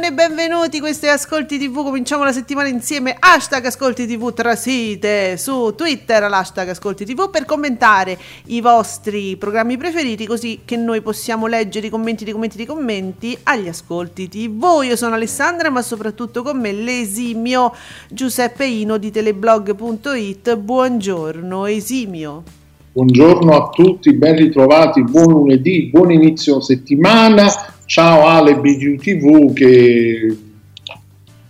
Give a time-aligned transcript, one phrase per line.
[0.00, 5.36] Buongiorno e benvenuti, questo è Ascolti TV, cominciamo la settimana insieme, hashtag Ascolti TV trasite
[5.36, 11.46] su Twitter, l'hashtag Ascolti TV per commentare i vostri programmi preferiti così che noi possiamo
[11.46, 14.80] leggere i commenti dei commenti dei commenti agli Ascolti TV.
[14.84, 17.74] Io sono Alessandra ma soprattutto con me l'esimio
[18.08, 22.59] Giuseppe Ino di teleblog.it, buongiorno esimio.
[22.92, 27.46] Buongiorno a tutti, ben ritrovati, buon lunedì, buon inizio settimana.
[27.84, 30.36] Ciao Ale BG TV che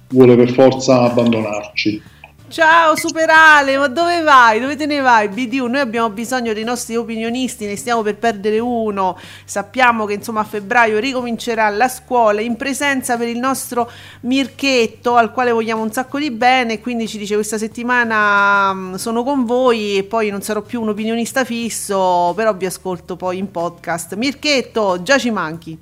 [0.08, 2.02] vuole per forza abbandonarci.
[2.50, 4.58] Ciao Superale, ma dove vai?
[4.58, 5.28] Dove te ne vai?
[5.28, 9.16] BDU, noi abbiamo bisogno dei nostri opinionisti, ne stiamo per perdere uno.
[9.44, 13.88] Sappiamo che insomma a febbraio ricomincerà la scuola in presenza per il nostro
[14.22, 19.22] Mirchetto al quale vogliamo un sacco di bene, quindi ci dice questa settimana mm, sono
[19.22, 23.52] con voi e poi non sarò più un opinionista fisso, però vi ascolto poi in
[23.52, 24.16] podcast.
[24.16, 25.78] Mirchetto, già ci manchi.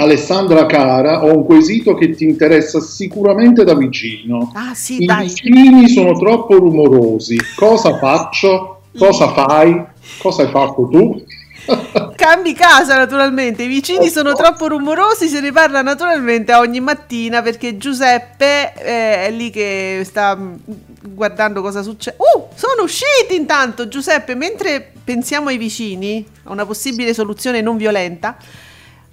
[0.00, 4.50] Alessandra cara, ho un quesito che ti interessa sicuramente da vicino.
[4.54, 5.26] Ah sì, I dai.
[5.26, 7.38] vicini sono troppo rumorosi.
[7.54, 8.80] Cosa faccio?
[8.98, 9.84] Cosa fai?
[10.18, 11.22] Cosa hai fatto tu?
[12.16, 17.76] Cambi casa naturalmente, i vicini sono troppo rumorosi, se ne parla naturalmente ogni mattina perché
[17.76, 20.54] Giuseppe eh, è lì che sta mm,
[21.12, 22.16] guardando cosa succede.
[22.18, 28.36] Uh, sono usciti intanto Giuseppe, mentre pensiamo ai vicini, a una possibile soluzione non violenta.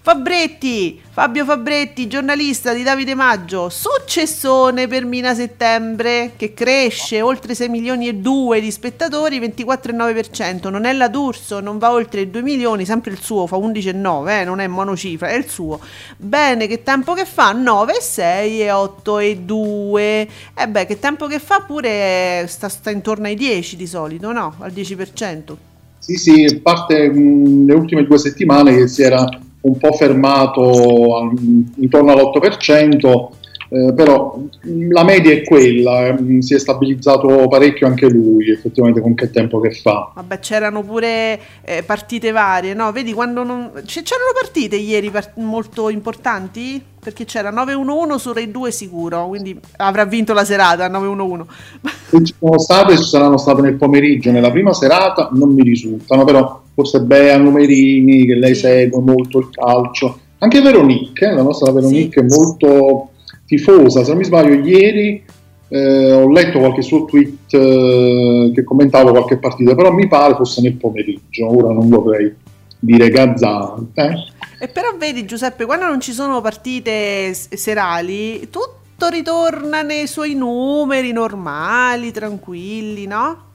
[0.08, 7.68] Fabretti, Fabio Fabretti, giornalista di Davide Maggio, successone per Mina Settembre che cresce oltre 6
[7.68, 12.42] milioni e 2 di spettatori, 24,9%, non è la D'Urso, non va oltre i 2
[12.42, 15.78] milioni, sempre il suo, fa 11,9, eh, non è monocifra, è il suo.
[16.16, 17.52] Bene, che tempo che fa?
[17.52, 18.22] 9,6
[18.62, 20.28] e 8 e 2.
[20.56, 24.56] E beh, che tempo che fa pure sta, sta intorno ai 10 di solito, no?
[24.60, 25.56] Al 10%.
[26.00, 29.28] Sì, sì, parte mh, le ultime due settimane che si era
[29.68, 31.32] un po' fermato
[31.76, 33.28] intorno all'8%,
[33.70, 39.02] eh, però mh, la media è quella, mh, si è stabilizzato parecchio anche lui, effettivamente
[39.02, 40.12] con che tempo che fa.
[40.16, 42.92] Vabbè, c'erano pure eh, partite varie, no?
[42.92, 43.72] Vedi quando non...
[43.86, 46.82] c- c'erano partite ieri par- molto importanti?
[47.00, 51.42] Perché c'era 9-1-1 su Rai 2 sicuro, quindi avrà vinto la serata 9-1-1.
[52.10, 56.24] Se ci sono state, ci saranno state nel pomeriggio, nella prima serata non mi risultano,
[56.26, 61.72] però forse Bea Numerini, che lei segue molto il calcio, anche Veronique, eh, la nostra
[61.72, 62.36] Veronique Sì.
[62.36, 63.10] è molto
[63.48, 65.24] tifosa, se non mi sbaglio ieri
[65.70, 70.62] eh, ho letto qualche suo tweet eh, che commentava qualche partita, però mi pare fosse
[70.62, 72.34] nel pomeriggio, ora non vorrei
[72.80, 74.02] dire gazzante.
[74.02, 74.66] eh.
[74.66, 81.12] E però vedi Giuseppe, quando non ci sono partite serali, tutto ritorna nei suoi numeri
[81.12, 83.46] normali, tranquilli, no?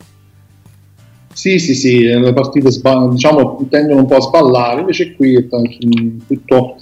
[1.32, 5.46] Sì, sì, sì, eh, le partite diciamo, tendono un po' a sballare, invece qui è
[5.48, 6.76] tutto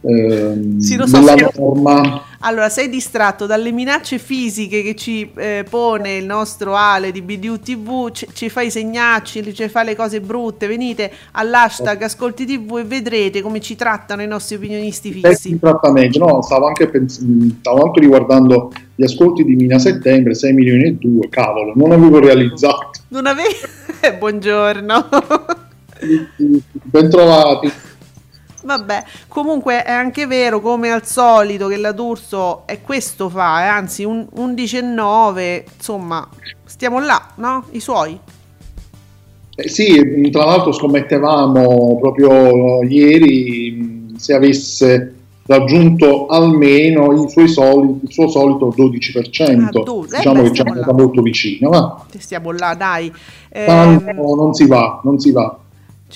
[0.00, 1.46] ehm, Sì, so, nella sì.
[1.60, 2.22] norma.
[2.46, 7.58] Allora, sei distratto dalle minacce fisiche che ci eh, pone il nostro Ale di BDU
[7.58, 12.76] TV, ci, ci fa i segnacci, ci fa le cose brutte, venite all'hashtag Ascolti TV
[12.80, 15.52] e vedrete come ci trattano i nostri opinionisti fissi.
[15.52, 20.34] di trattamento, no, stavo anche, pens- mh, stavo anche riguardando gli ascolti di Mina Settembre,
[20.34, 22.90] 6 milioni e 2, cavolo, non avevo realizzato.
[23.08, 23.54] Non avevi...
[24.18, 25.08] Buongiorno.
[26.82, 27.83] Ben trovati.
[28.64, 33.66] Vabbè, comunque è anche vero, come al solito, che la D'Urso è questo fa, eh,
[33.66, 36.26] anzi un 11,9, insomma,
[36.64, 37.64] stiamo là, no?
[37.72, 38.18] I suoi.
[39.56, 45.14] Eh, sì, tra l'altro scommettevamo proprio ieri mh, se avesse
[45.46, 50.54] raggiunto almeno i suoi soli- il suo solito 12%, Ah, do- eh diciamo beh, che
[50.54, 52.04] ci è andata molto vicino, va.
[52.18, 53.12] Stiamo là, dai.
[53.50, 55.58] Eh, Tanto non si va, non si va.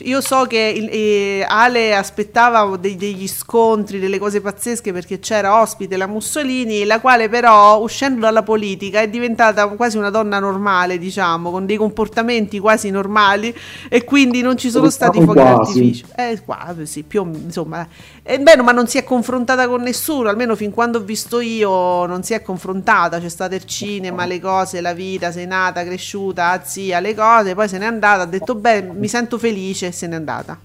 [0.04, 5.60] Io so che il- eh, Ale aspettava dei- degli scontri, delle cose pazzesche perché c'era
[5.60, 10.98] ospite la Mussolini, la quale però uscendo dalla politica è diventata quasi una donna normale,
[10.98, 13.54] diciamo, con dei comportamenti quasi normali
[13.88, 16.06] e quindi non ci sono stati fuochi d'artificio.
[16.16, 17.86] Eh, qua, sì, più insomma.
[18.30, 22.04] E beh, ma non si è confrontata con nessuno, almeno fin quando ho visto io
[22.04, 26.60] non si è confrontata, c'è stato il cinema, le cose, la vita, sei nata, cresciuta,
[26.62, 30.06] zia, le cose, poi se n'è andata, ha detto beh, mi sento felice e se
[30.08, 30.58] n'è andata.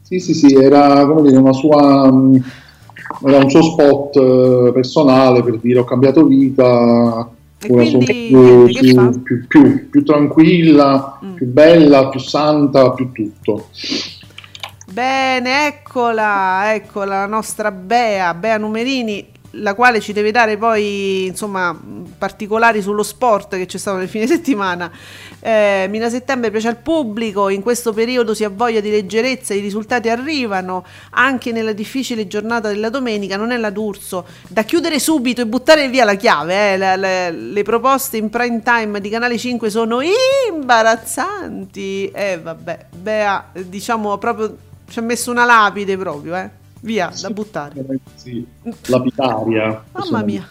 [0.00, 2.42] Sì, sì, sì, era come dire, una sua, mh,
[3.26, 9.22] era un suo spot eh, personale per dire ho cambiato vita, E ora sono più,
[9.22, 11.34] più- più- più tranquilla, Mm.
[11.34, 13.66] più bella, più santa, più tutto.
[14.92, 21.74] Bene, eccola, eccola la nostra Bea, Bea Numerini, la quale ci deve dare poi, insomma,
[22.18, 24.92] particolari sullo sport che c'è stato nel fine settimana.
[25.40, 29.60] Eh, Mina Settembre piace al pubblico, in questo periodo si ha voglia di leggerezza, i
[29.60, 35.40] risultati arrivano, anche nella difficile giornata della domenica, non è la D'Urso, da chiudere subito
[35.40, 39.38] e buttare via la chiave, eh, la- la- le proposte in prime time di Canale
[39.38, 40.00] 5 sono
[40.52, 44.54] imbarazzanti, e vabbè, Bea, eh, diciamo proprio,
[44.92, 46.50] ci ha messo una lapide proprio, eh,
[46.80, 47.82] via, da buttare.
[48.14, 48.46] Sì,
[48.88, 49.84] lapidaria.
[49.92, 50.46] Mamma mia.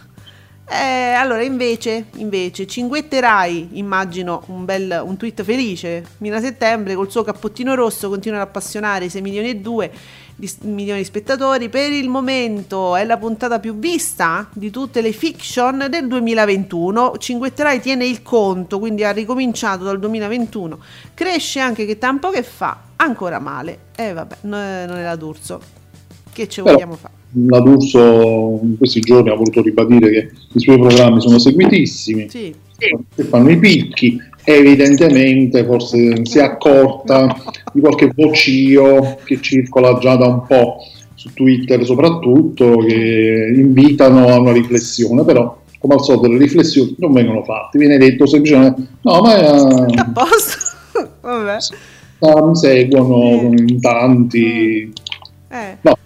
[0.68, 6.04] Eh, allora, invece, invece, cinguetterai, immagino, un bel un tweet felice.
[6.18, 9.90] Mina Settembre col suo cappottino rosso continua ad appassionare 6 milioni e 2
[10.34, 11.68] di, milioni di spettatori.
[11.68, 17.14] Per il momento è la puntata più vista di tutte le fiction del 2021.
[17.16, 20.78] Cinguetterai tiene il conto, quindi ha ricominciato dal 2021.
[21.14, 23.78] Cresce anche che tempo che fa, ancora male.
[23.96, 24.56] E eh, vabbè, no-
[24.86, 25.60] non è la D'Urso.
[26.32, 27.14] Che ci Però- vogliamo fare?
[27.48, 32.54] La D'Urso in questi giorni ha voluto ribadire che i suoi programmi sono seguitissimi, Sì.
[32.76, 37.34] che fanno i picchi, evidentemente forse si è accorta
[37.72, 40.76] di qualche vocio che circola già da un po'
[41.14, 47.12] su Twitter soprattutto, che invitano a una riflessione, però come al solito le riflessioni non
[47.12, 50.70] vengono fatte, viene detto semplicemente no ma eh, A posto?
[51.22, 51.56] Vabbè.
[52.22, 54.92] Ah, mi seguono in tanti...
[55.48, 55.76] Eh.
[55.80, 55.96] No.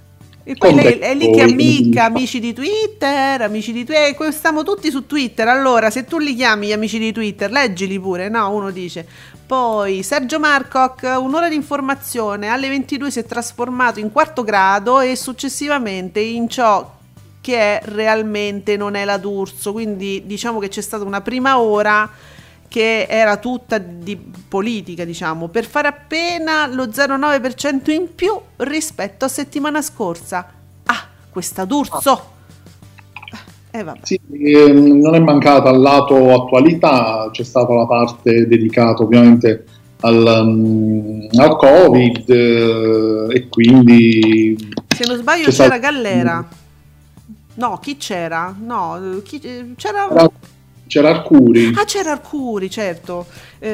[0.49, 4.63] E poi lei, è lì che amica, amici di Twitter, amici di Twitter, eh, stiamo
[4.63, 8.49] tutti su Twitter, allora se tu li chiami gli amici di Twitter, leggili pure, no?
[8.55, 9.05] Uno dice.
[9.45, 15.17] Poi Sergio Marcoc, un'ora di informazione, alle 22 si è trasformato in quarto grado e
[15.17, 16.95] successivamente in ciò
[17.41, 22.09] che è realmente non è la D'Urso, quindi diciamo che c'è stata una prima ora
[22.77, 24.19] che era tutta di
[24.49, 30.47] politica, diciamo, per fare appena lo 0,9% in più rispetto a settimana scorsa.
[30.85, 32.35] Ah, questa D'Urso!
[33.71, 33.85] Eh.
[34.03, 39.65] Sì, ehm, non è mancata al lato attualità, c'è stata la parte dedicata ovviamente
[40.01, 44.55] al, um, al Covid eh, e quindi
[44.95, 46.47] Se non sbaglio c'era stato- Gallera.
[47.55, 48.55] No, chi c'era?
[48.63, 50.09] No, chi- c'era...
[50.09, 50.31] c'era,
[50.87, 53.27] c'era Arcuri, Ah, c'era Arcuri, certo.
[53.59, 53.73] Eh,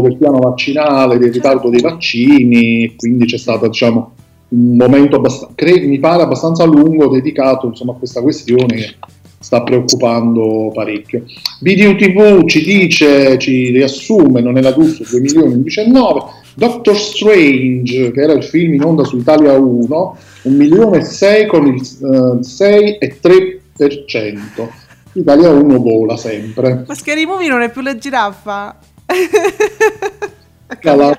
[0.00, 4.12] del piano vaccinale, del ritardo dei vaccini, e quindi c'è stato diciamo,
[4.48, 8.94] un momento abbast- cre- mi pare abbastanza lungo dedicato insomma, a questa questione che
[9.40, 11.24] sta preoccupando parecchio.
[11.60, 16.20] Video TV ci dice, ci riassume, non è la giusto, 2 milioni in 19,
[16.54, 21.46] Doctor Strange, che era il film in onda su Italia 1, 1 milione e 6
[21.46, 24.68] con il eh, 6,3%.
[25.14, 26.84] Italia 1 vola sempre.
[26.86, 28.76] Ma Scary Movie non è più la giraffa.
[30.80, 31.18] Cala-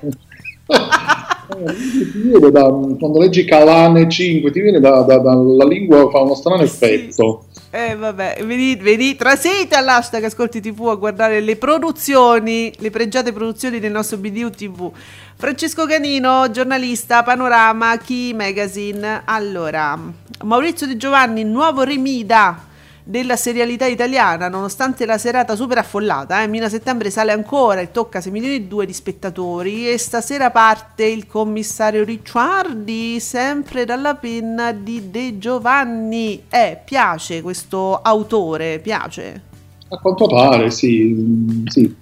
[0.68, 2.68] ti viene da-
[3.00, 7.96] quando leggi Calane 5 ti viene da, da- dalla lingua fa uno strano effetto Eh
[7.96, 13.92] vabbè, venite, venite, trasite all'hashtag Ascolti TV a guardare le produzioni, le pregiate produzioni del
[13.92, 14.92] nostro BDU TV.
[15.38, 19.22] Francesco Canino, giornalista, Panorama, Key Magazine.
[19.25, 20.00] Allora,
[20.44, 22.74] Maurizio Di Giovanni, nuovo Remida
[23.08, 28.20] della serialità italiana, nonostante la serata super affollata, eh, Mina Settembre sale ancora e tocca
[28.20, 34.72] 6 milioni e 2 di spettatori e stasera parte il commissario Ricciardi, sempre dalla penna
[34.72, 36.42] di De Giovanni.
[36.50, 39.42] Eh, piace questo autore, piace.
[39.88, 41.96] a quanto pare sì, mm, sì.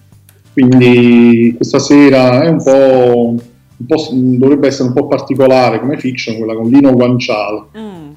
[0.54, 3.36] quindi questa sera è un po',
[3.76, 8.12] un po' dovrebbe essere un po' particolare come fiction quella con Lino Guanciale Mm.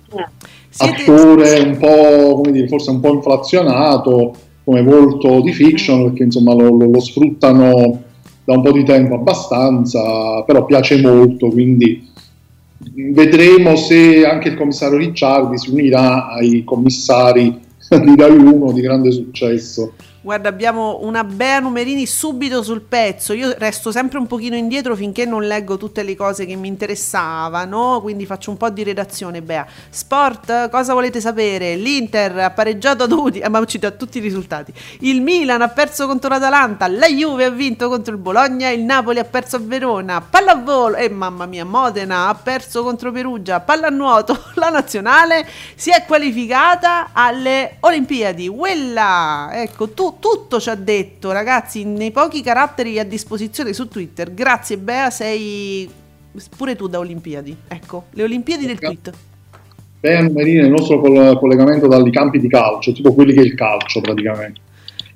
[0.76, 1.02] Siete...
[1.02, 6.54] attore un po' come dire forse un po' inflazionato come volto di fiction perché insomma
[6.54, 8.02] lo, lo- lo sfruttano
[8.44, 12.06] da un po' di tempo abbastanza però piace molto quindi
[13.12, 19.10] vedremo se anche il commissario Ricciardi si unirà ai commissari di Rai 1 di grande
[19.12, 19.94] successo
[20.26, 23.32] Guarda, abbiamo una Bea Numerini subito sul pezzo.
[23.32, 28.00] Io resto sempre un pochino indietro finché non leggo tutte le cose che mi interessavano,
[28.02, 29.64] quindi faccio un po' di redazione, Bea.
[29.88, 31.76] Sport, cosa volete sapere?
[31.76, 34.72] L'Inter ha pareggiato ad Udine, eh, ma ci do tutti i risultati.
[34.98, 39.20] Il Milan ha perso contro l'Atalanta, la Juve ha vinto contro il Bologna, il Napoli
[39.20, 44.36] ha perso a Verona, pallavolo, e eh, mamma mia, Modena ha perso contro Perugia, pallanuoto,
[44.54, 48.48] la nazionale si è qualificata alle Olimpiadi.
[48.48, 54.32] Quella, ecco, tu tutto ci ha detto, ragazzi, nei pochi caratteri a disposizione su Twitter.
[54.32, 55.88] Grazie Bea, sei
[56.56, 57.56] pure tu da Olimpiadi.
[57.66, 59.12] Ecco, le Olimpiadi del tweet.
[59.98, 64.00] Bea Numerini il nostro collegamento dagli campi di calcio, tipo quelli che è il calcio
[64.00, 64.60] praticamente.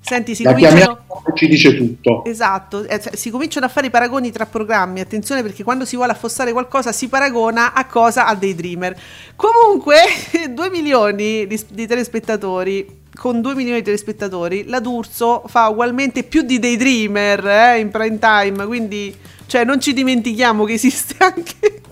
[0.01, 1.05] Senti, si cominciano...
[1.35, 2.25] ci dice tutto.
[2.25, 4.99] Esatto, eh, cioè, si cominciano a fare i paragoni tra programmi.
[4.99, 8.27] Attenzione perché quando si vuole affossare qualcosa si paragona a cosa?
[8.27, 8.97] A Daydreamer.
[9.37, 9.97] Comunque,
[10.51, 16.41] 2 milioni di, di telespettatori con 2 milioni di telespettatori, la D'Urso fa ugualmente più
[16.41, 21.83] di Daydreamer eh, in prime time, quindi cioè, non ci dimentichiamo che esiste anche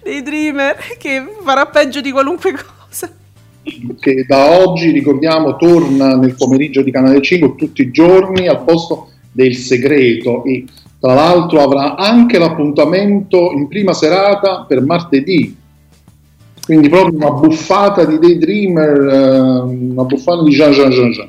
[0.00, 3.12] Daydreamer che farà peggio di qualunque cosa.
[3.98, 9.08] Che da oggi, ricordiamo, torna nel pomeriggio di Canale 5 tutti i giorni al posto
[9.32, 10.64] del segreto e
[11.00, 15.56] tra l'altro avrà anche l'appuntamento in prima serata per martedì
[16.70, 21.28] quindi proprio una buffata di Daydreamer, eh, una buffata di Jean Jean Jean Jean.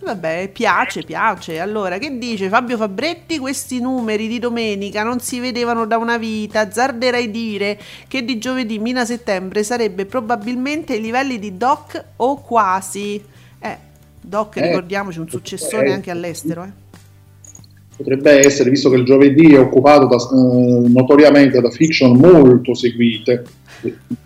[0.00, 1.60] Vabbè, piace, piace.
[1.60, 3.38] Allora, che dice Fabio Fabretti?
[3.38, 6.68] Questi numeri di domenica non si vedevano da una vita.
[6.68, 13.22] Zarderei dire che di giovedì Mina settembre sarebbe probabilmente ai livelli di Doc o quasi.
[13.60, 13.76] Eh,
[14.20, 16.64] Doc, eh, ricordiamoci, un successore eh, anche all'estero.
[16.64, 16.81] Eh.
[17.96, 23.44] Potrebbe essere, visto che il giovedì è occupato da, eh, notoriamente da fiction molto seguite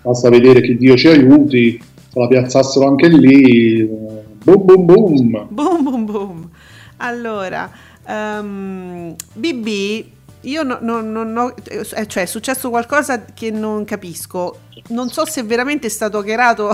[0.02, 5.48] basta vedere che Dio ci aiuti, se la piazzassero anche lì, boom boom boom.
[5.50, 6.50] Boom boom boom.
[6.98, 7.70] Allora,
[8.06, 10.04] um, ehm, BB,
[10.42, 15.26] io non no, no, no, eh, cioè è successo qualcosa che non capisco, non so
[15.26, 16.70] se veramente è stato hackerato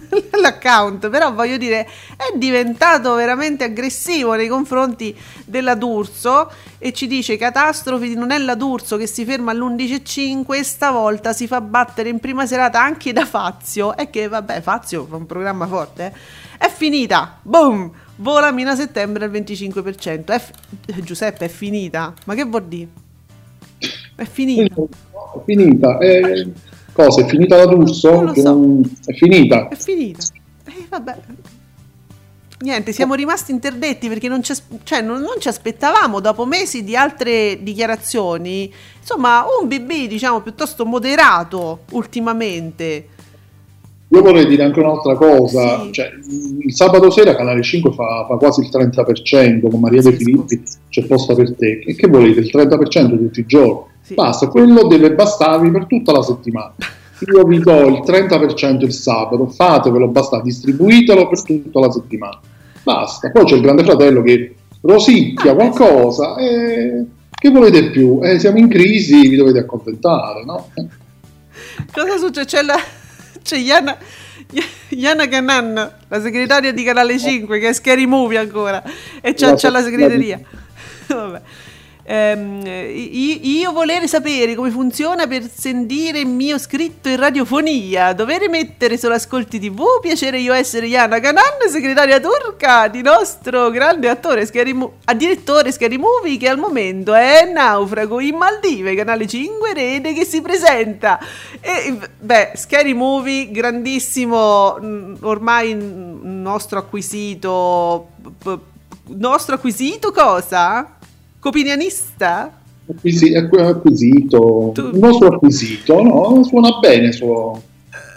[0.40, 1.86] l'account, però voglio dire,
[2.16, 8.96] è diventato veramente aggressivo nei confronti della D'Urso e ci dice catastrofi è la D'Urso
[8.96, 13.96] che si ferma all'11.05 e stavolta si fa battere in prima serata anche da Fazio
[13.96, 16.12] e che vabbè Fazio fa un programma forte,
[16.58, 16.66] eh?
[16.66, 20.52] è finita, boom, vola Mina settembre al 25%, è f-
[21.02, 22.88] Giuseppe è finita, ma che vuol dire?
[24.16, 24.74] È finita.
[24.74, 25.98] È finita.
[25.98, 26.46] È
[26.94, 27.22] Cosa?
[27.22, 28.10] È finita la D'Urso?
[28.12, 28.80] Non lo so.
[29.04, 29.68] È finita.
[29.68, 30.22] È finita.
[30.64, 31.16] Eh, vabbè.
[32.60, 36.94] Niente, siamo rimasti interdetti perché non ci, cioè, non, non ci, aspettavamo dopo mesi di
[36.94, 38.72] altre dichiarazioni.
[39.00, 43.08] Insomma, un BB diciamo piuttosto moderato ultimamente.
[44.08, 45.92] Io vorrei dire anche un'altra cosa, sì.
[45.92, 46.12] cioè,
[46.60, 50.62] il sabato sera Canale 5 fa, fa quasi il 30% con Maria sì, De Filippi,
[50.88, 51.82] c'è posta per te.
[51.84, 52.38] E che volete?
[52.38, 53.92] Il 30% tutti i giorni?
[54.04, 54.12] Sì.
[54.12, 56.74] Basta, quello deve bastarvi per tutta la settimana.
[57.32, 62.38] Io vi do il 30% il sabato, fatevelo, basta, distribuitelo per tutta la settimana.
[62.82, 63.30] Basta.
[63.30, 68.20] Poi c'è il grande fratello che rosicchia ah, qualcosa e che volete più?
[68.22, 70.68] Eh, siamo in crisi, vi dovete accontentare, no?
[71.90, 72.44] Cosa succede?
[72.44, 72.78] C'è, la...
[73.42, 73.96] c'è Iana...
[74.90, 78.82] Iana Canan, la segretaria di Canale 5, che è Scary Movie ancora,
[79.22, 80.38] e c'è, c'è la segreteria.
[81.08, 81.40] Vabbè.
[82.06, 88.98] Ehm, io volere sapere come funziona per sentire il mio scritto in radiofonia, dovere mettere
[88.98, 94.78] solo ascolti tv, piacere io essere Iana Canan, segretaria turca di nostro grande attore, Scary
[95.16, 100.42] direttore Scary Movie che al momento è naufrago in Maldive, canale 5 rete che si
[100.42, 101.18] presenta.
[101.60, 108.08] E beh, Scary Movie, grandissimo, mm, ormai nostro acquisito...
[109.06, 110.96] Nostro acquisito cosa?
[111.44, 112.50] Copinianista?
[112.90, 114.88] Acquisi- acquisito, tu...
[114.94, 116.42] il nostro acquisito, no?
[116.42, 117.12] Suona bene.
[117.12, 117.62] Suo...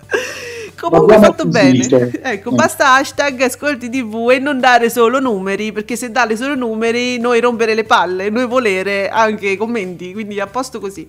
[0.79, 1.97] Comunque fatto acquisito.
[1.97, 2.11] bene.
[2.23, 2.55] Ecco, eh.
[2.55, 7.41] basta hashtag ascolti tv e non dare solo numeri, perché se dare solo numeri noi
[7.41, 11.05] rompere le palle, noi volere anche i commenti, quindi a posto così.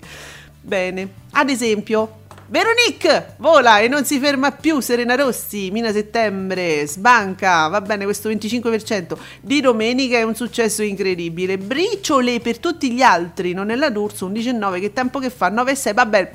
[0.60, 1.08] Bene.
[1.30, 2.10] Ad esempio,
[2.50, 4.80] Veronique vola e non si ferma più.
[4.80, 7.68] Serena Rossi, Mina Settembre, sbanca.
[7.68, 11.58] Va bene, questo 25% di domenica è un successo incredibile.
[11.58, 13.52] Briciole per tutti gli altri.
[13.52, 14.80] Non è la D'Urso, un 19.
[14.80, 15.50] Che tempo che fa?
[15.50, 15.92] 9 e 6.
[15.92, 16.32] Vabbè,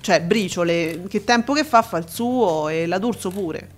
[0.00, 1.02] cioè, briciole.
[1.06, 1.82] Che tempo che fa?
[1.82, 3.68] Fa il suo e la D'Urso pure.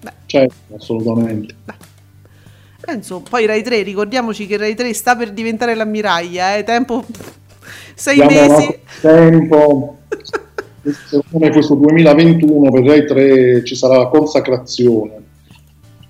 [0.00, 0.12] Beh.
[0.26, 1.56] Certo, assolutamente.
[1.64, 2.94] Beh.
[2.94, 6.62] Insomma, poi Rai 3, ricordiamoci che Rai 3 sta per diventare l'ammiraglia, eh?
[6.62, 7.04] Tempo.
[7.94, 8.78] Sei mesi.
[9.00, 9.98] Tempo.
[11.30, 15.26] come questo 2021 per Rai 3 ci sarà la consacrazione.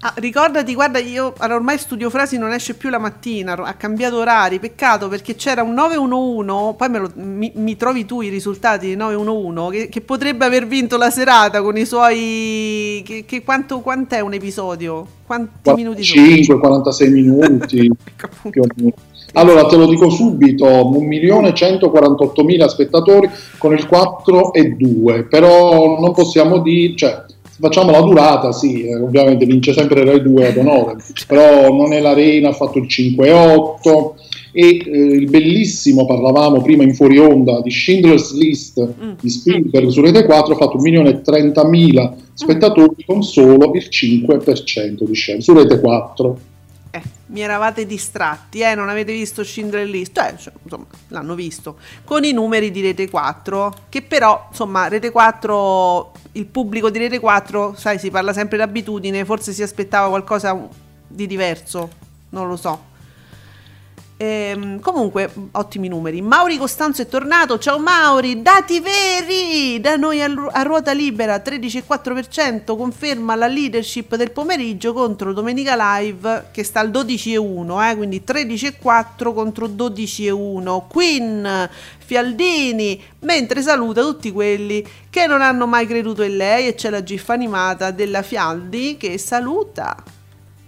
[0.01, 4.19] Ah, ricordati, guarda, io allora, ormai studio frasi non esce più la mattina, ha cambiato
[4.19, 8.87] orari, peccato perché c'era un 911, poi me lo, mi, mi, trovi tu i risultati
[8.87, 13.03] di 911 che, che, potrebbe aver vinto la serata con i suoi...
[13.05, 15.05] Che, che quanto, quant'è un episodio?
[15.27, 16.27] Quanti 45, minuti sono?
[16.27, 17.91] 5, 46 minuti.
[19.33, 26.59] allora te lo dico subito, 1.148.000 spettatori con il 4 e 2, però non possiamo
[26.59, 26.97] dire...
[26.97, 27.25] Cioè,
[27.61, 32.01] facciamo la durata, sì, eh, ovviamente vince sempre Rai 2 ad onore, però non è
[32.01, 34.13] l'Arena, ha fatto il 5-8
[34.53, 39.11] e eh, il bellissimo, parlavamo prima in fuori onda, di Schindler's List mm.
[39.21, 45.41] di Spielberg su Rete 4 ha fatto 1.030.000 spettatori con solo il 5% di scena
[45.41, 46.39] su Rete 4
[47.27, 52.25] mi eravate distratti, eh, non avete visto Schindler List, eh, cioè, insomma, l'hanno visto, con
[52.25, 57.75] i numeri di Rete 4, che però, insomma, Rete 4, il pubblico di Rete 4,
[57.77, 60.69] sai, si parla sempre d'abitudine, forse si aspettava qualcosa
[61.07, 61.91] di diverso,
[62.31, 62.87] non lo so.
[64.21, 66.21] Ehm, comunque, ottimi numeri.
[66.21, 67.57] Mauri Costanzo è tornato.
[67.59, 72.77] Ciao Mauri, dati veri da noi a, ruota libera 13,4%.
[72.77, 79.33] Conferma la leadership del pomeriggio contro Domenica Live che sta al 12,1, eh, quindi 13,4
[79.33, 80.87] contro 12,1.
[80.89, 81.71] Queen
[82.05, 87.05] Fialdini, mentre saluta tutti quelli che non hanno mai creduto in lei e c'è la
[87.05, 90.18] gif animata della Fialdi che saluta.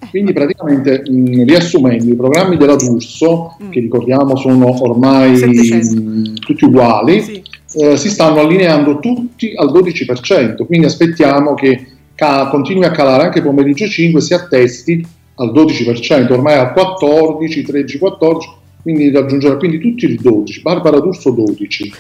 [0.09, 3.71] Quindi praticamente mh, riassumendo i programmi della D'Urso, mm.
[3.71, 7.43] che ricordiamo sono ormai mh, tutti uguali, sì.
[7.75, 13.43] eh, si stanno allineando tutti al 12%, quindi aspettiamo che ca- continui a calare anche
[13.43, 18.49] pomeriggio 5 si attesti al 12%, ormai al 14, 13, 14,
[18.83, 21.93] quindi raggiungerà quindi tutti il 12, Barbara D'Urso 12.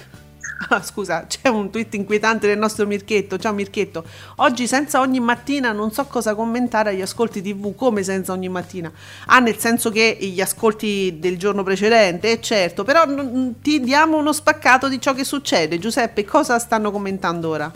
[0.72, 3.38] Ah, scusa, c'è un tweet inquietante del nostro Mirchetto.
[3.38, 4.04] Ciao Mirchetto.
[4.36, 8.90] Oggi senza ogni mattina non so cosa commentare agli ascolti TV, come senza ogni mattina.
[9.26, 14.16] Ah, nel senso che gli ascolti del giorno precedente, eh, certo, però n- ti diamo
[14.16, 15.78] uno spaccato di ciò che succede.
[15.78, 17.72] Giuseppe, cosa stanno commentando ora?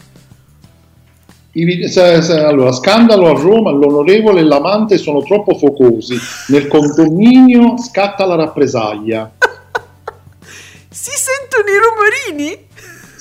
[2.47, 6.17] Allora, scandalo a Roma, l'onorevole e l'amante sono troppo focosi.
[6.49, 9.33] Nel condominio scatta la rappresaglia.
[10.91, 12.73] si sentono i rumorini?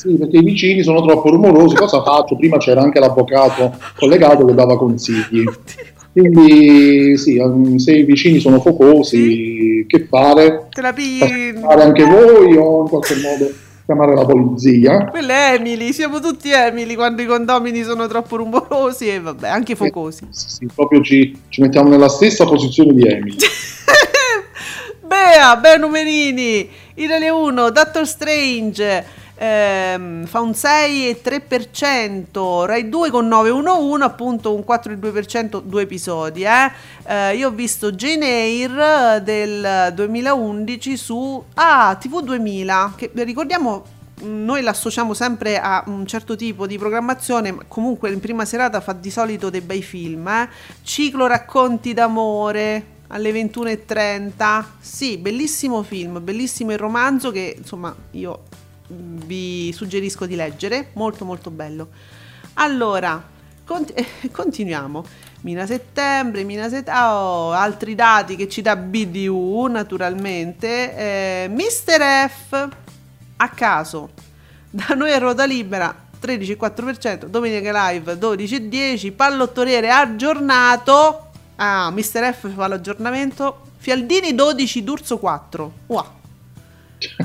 [0.03, 2.35] Sì, perché i vicini sono troppo rumorosi, cosa faccio?
[2.35, 5.45] Prima c'era anche l'avvocato collegato che dava consigli.
[6.11, 10.67] Quindi sì, um, se i vicini sono focosi, che fare?
[10.69, 11.57] Te la pigli?
[11.57, 13.49] Fare anche voi o in qualche modo
[13.85, 15.05] chiamare la polizia?
[15.05, 19.77] Quella è Emily, siamo tutti Emily quando i condomini sono troppo rumorosi e vabbè, anche
[19.77, 20.27] focosi.
[20.31, 23.37] Sì, sì proprio ci, ci, mettiamo nella stessa posizione di Emily.
[25.07, 34.03] Bea, Bea Numerini, Italia 1, Doctor Strange ehm, fa un 6,3%, Rai 2 con 911,
[34.03, 36.43] appunto un 4,2%, due episodi.
[36.43, 36.71] Eh?
[37.05, 44.61] Eh, io ho visto Jane Eyre del 2011 su ah, TV 2000, che ricordiamo noi
[44.61, 49.09] l'associamo sempre a un certo tipo di programmazione, ma comunque in prima serata fa di
[49.09, 50.49] solito dei bei film, eh?
[50.81, 58.43] ciclo racconti d'amore alle 21.30, sì, bellissimo film, bellissimo il romanzo che insomma io
[58.87, 61.89] vi suggerisco di leggere, molto molto bello.
[62.55, 63.21] Allora,
[63.65, 63.93] cont-
[64.31, 65.05] continuiamo.
[65.41, 70.95] Mina settembre, Mina settembre, oh, altri dati che ci dà BDU naturalmente.
[70.95, 72.69] Eh, Mister F
[73.37, 74.11] a caso,
[74.69, 81.27] da noi a ruota libera 13,4%, Domenica Live 12,10%, pallottoriere aggiornato.
[81.57, 83.71] Ah, Mister F fa l'aggiornamento.
[83.77, 85.71] Fialdini 12, D'Urso 4.
[85.87, 86.05] Wow.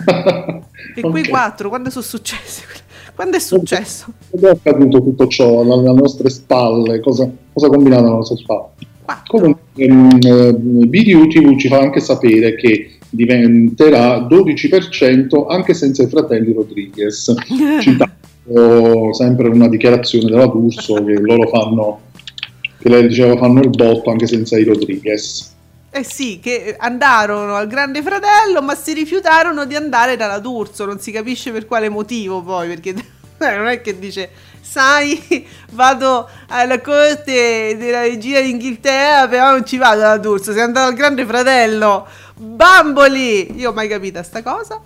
[0.05, 1.11] E okay.
[1.11, 2.63] qui 4, quando sono successi?
[3.19, 4.13] Quando è successo?
[4.31, 7.01] Quando è accaduto tutto ciò alle nostre spalle?
[7.01, 8.69] Cosa, cosa combinato alle nostre spalle?
[9.05, 9.23] 4.
[9.27, 16.53] Comunque, ehm, BDU TV ci fa anche sapere che diventerà 12% anche senza i fratelli
[16.53, 17.35] Rodriguez.
[17.81, 22.01] Citando sempre una dichiarazione della D'Urso che loro fanno,
[22.79, 25.57] che lei diceva fanno il botto anche senza i Rodriguez.
[25.99, 31.01] Eh sì, che andarono al Grande Fratello, ma si rifiutarono di andare dalla D'Urso, non
[31.01, 32.95] si capisce per quale motivo poi, perché
[33.39, 34.31] non è che dice,
[34.61, 40.87] sai, vado alla corte della regia d'Inghilterra, però non ci vado dalla D'Urso, sei andato
[40.87, 42.07] al Grande Fratello,
[42.37, 43.59] bamboli!
[43.59, 44.81] Io ho mai capito sta cosa.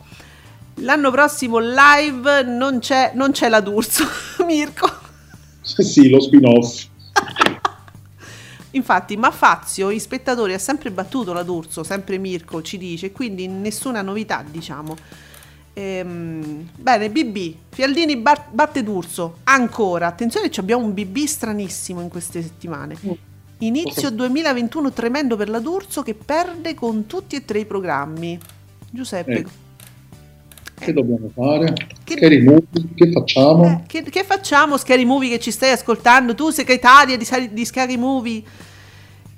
[0.77, 4.09] L'anno prossimo live non c'è, non c'è la D'Urso,
[4.47, 4.91] Mirko.
[5.61, 6.87] Sì, lo spin-off.
[8.73, 13.47] Infatti, ma Fazio, i spettatori, ha sempre battuto la D'Urso, sempre Mirko ci dice, quindi
[13.47, 14.97] nessuna novità, diciamo.
[15.75, 20.07] Ehm, bene, BB, Fialdini batte D'Urso, ancora.
[20.07, 22.97] Attenzione, abbiamo un BB stranissimo in queste settimane.
[23.07, 23.11] Mm.
[23.59, 28.39] Inizio 2021 tremendo per la D'Urso che perde con tutti e tre i programmi.
[28.91, 29.62] Giuseppe, Ecco.
[30.79, 31.73] Che dobbiamo fare?
[32.05, 32.65] Che- Scary movie?
[32.95, 33.65] Che facciamo?
[33.65, 36.35] eh, che, che facciamo Scary Movie che ci stai ascoltando?
[36.35, 38.43] Tu segretaria di, di Scary Movie.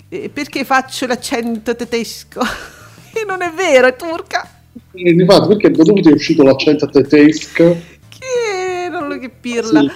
[0.08, 2.40] Eh, perché faccio l'accento tedesco?
[3.14, 4.48] Che non è vero, è turca.
[4.92, 7.76] E Infatti, perché da dove ti è uscito l'accento tedesco?
[8.08, 9.80] Che non lo che pirla.
[9.82, 9.90] Sì.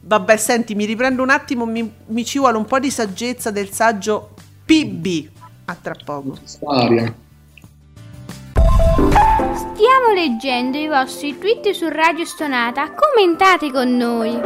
[0.00, 3.70] Vabbè, senti, mi riprendo un attimo, mi, mi ci vuole un po' di saggezza del
[3.70, 5.28] saggio PB.
[5.66, 6.38] A tra poco.
[6.66, 7.14] Aria.
[9.74, 12.92] Stiamo leggendo i vostri tweet su Radio Stonata.
[12.94, 14.40] Commentate con noi.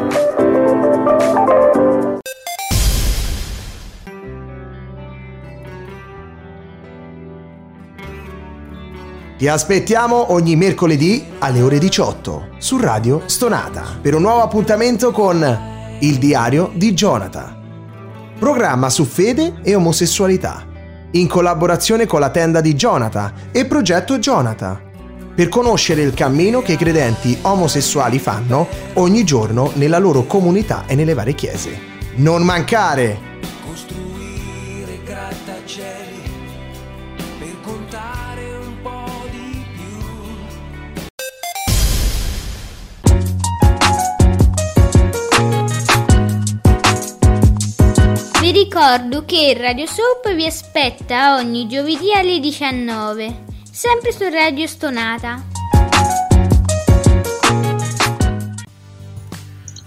[9.36, 15.96] Ti aspettiamo ogni mercoledì alle ore 18 su Radio Stonata per un nuovo appuntamento con
[16.00, 18.32] Il diario di Jonathan.
[18.38, 20.66] Programma su fede e omosessualità,
[21.10, 24.86] in collaborazione con la tenda di Jonathan e Progetto Jonathan,
[25.38, 30.96] per conoscere il cammino che i credenti omosessuali fanno ogni giorno nella loro comunità e
[30.96, 31.78] nelle varie chiese.
[32.16, 33.20] Non mancare!
[33.64, 36.22] costruire grattacieli
[37.38, 39.84] per contare un po' di più.
[48.40, 53.47] Vi ricordo che Radio Soap vi aspetta ogni giovedì alle 19,
[53.78, 55.40] sempre su Radio Stonata.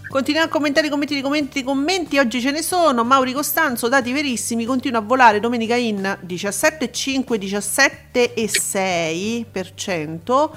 [0.07, 2.17] Continuiamo a commentare i commenti, i commenti, i commenti.
[2.17, 3.03] Oggi ce ne sono.
[3.03, 4.63] Mauri Costanzo, dati verissimi.
[4.63, 5.41] Continua a volare.
[5.41, 7.37] Domenica in 17,5,
[8.13, 10.49] 17,6%.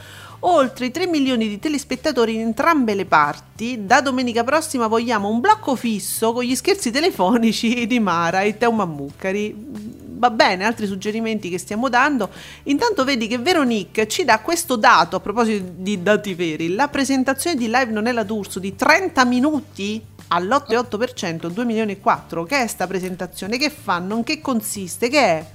[0.46, 3.84] Oltre i 3 milioni di telespettatori in entrambe le parti.
[3.84, 8.70] Da domenica prossima vogliamo un blocco fisso con gli scherzi telefonici di Mara e Teo
[8.70, 10.03] Mammucari.
[10.24, 12.30] Va bene, altri suggerimenti che stiamo dando.
[12.62, 16.74] Intanto vedi che Veronique ci dà questo dato a proposito di dati veri.
[16.74, 22.00] La presentazione di Live Non è la D'Urso di 30 minuti all'8,8%, 2 milioni e
[22.00, 22.42] 4.
[22.44, 23.58] Che è sta presentazione?
[23.58, 24.16] Che fanno?
[24.16, 25.10] In che consiste?
[25.10, 25.46] Che è?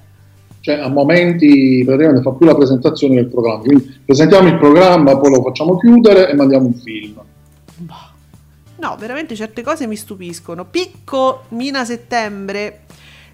[0.59, 3.63] Cioè, a momenti praticamente fa più la presentazione del programma.
[3.63, 7.19] Quindi presentiamo il programma, poi lo facciamo chiudere e mandiamo un film.
[8.77, 10.63] No, veramente certe cose mi stupiscono.
[10.65, 12.81] Picco Mina Settembre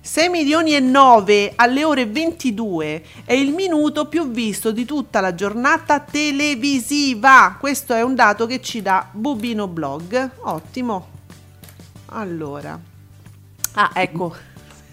[0.06, 5.34] 6 milioni e 9 alle ore 22 è il minuto più visto di tutta la
[5.34, 7.58] giornata televisiva.
[7.60, 10.30] Questo è un dato che ci dà Bubino Blog.
[10.42, 11.08] Ottimo.
[12.10, 12.80] Allora.
[13.74, 14.36] Ah, ecco.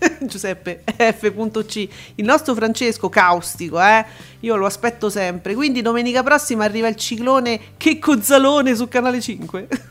[0.24, 1.88] Giuseppe F.C.
[2.14, 4.06] Il nostro Francesco caustico, eh?
[4.40, 5.54] Io lo aspetto sempre.
[5.54, 9.68] Quindi domenica prossima arriva il ciclone Che Cozzalone su Canale 5.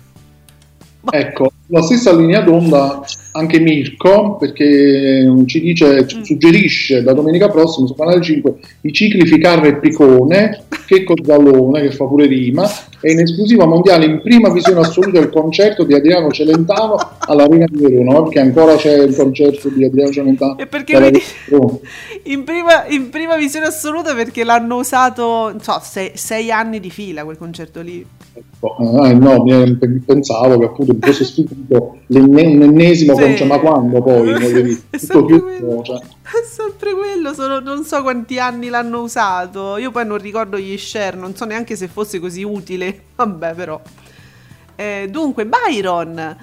[1.13, 3.01] Ecco, la stessa linea d'onda
[3.33, 9.25] anche Mirko, perché ci dice, ci suggerisce da domenica prossima su Canale 5 i cicli
[9.25, 12.67] Ficarra e Picone, che Cozzalone, che fa pure rima,
[12.99, 17.81] e in esclusiva mondiale in prima visione assoluta il concerto di Adriano Celentano all'Arena di
[17.81, 18.23] Verona, no?
[18.23, 20.57] perché ancora c'è il concerto di Adriano Celentano.
[20.57, 21.77] E perché all'Arena vedi- di Verona.
[22.23, 27.23] In prima, in prima visione assoluta perché l'hanno usato, so, sei, sei anni di fila
[27.23, 28.05] quel concerto lì.
[28.61, 32.55] Ah, no, mi- pensavo che appunto fosse stupito l'enne-
[33.21, 33.27] Sì.
[33.29, 34.29] concerto, ma quando poi?
[34.89, 35.81] È sempre quello.
[35.83, 35.99] cioè.
[35.99, 39.77] È sempre quello, sono- non so quanti anni l'hanno usato.
[39.77, 43.01] Io poi non ricordo gli share, non so neanche se fosse così utile.
[43.15, 43.79] Vabbè, però.
[44.75, 46.37] Eh, dunque, Byron.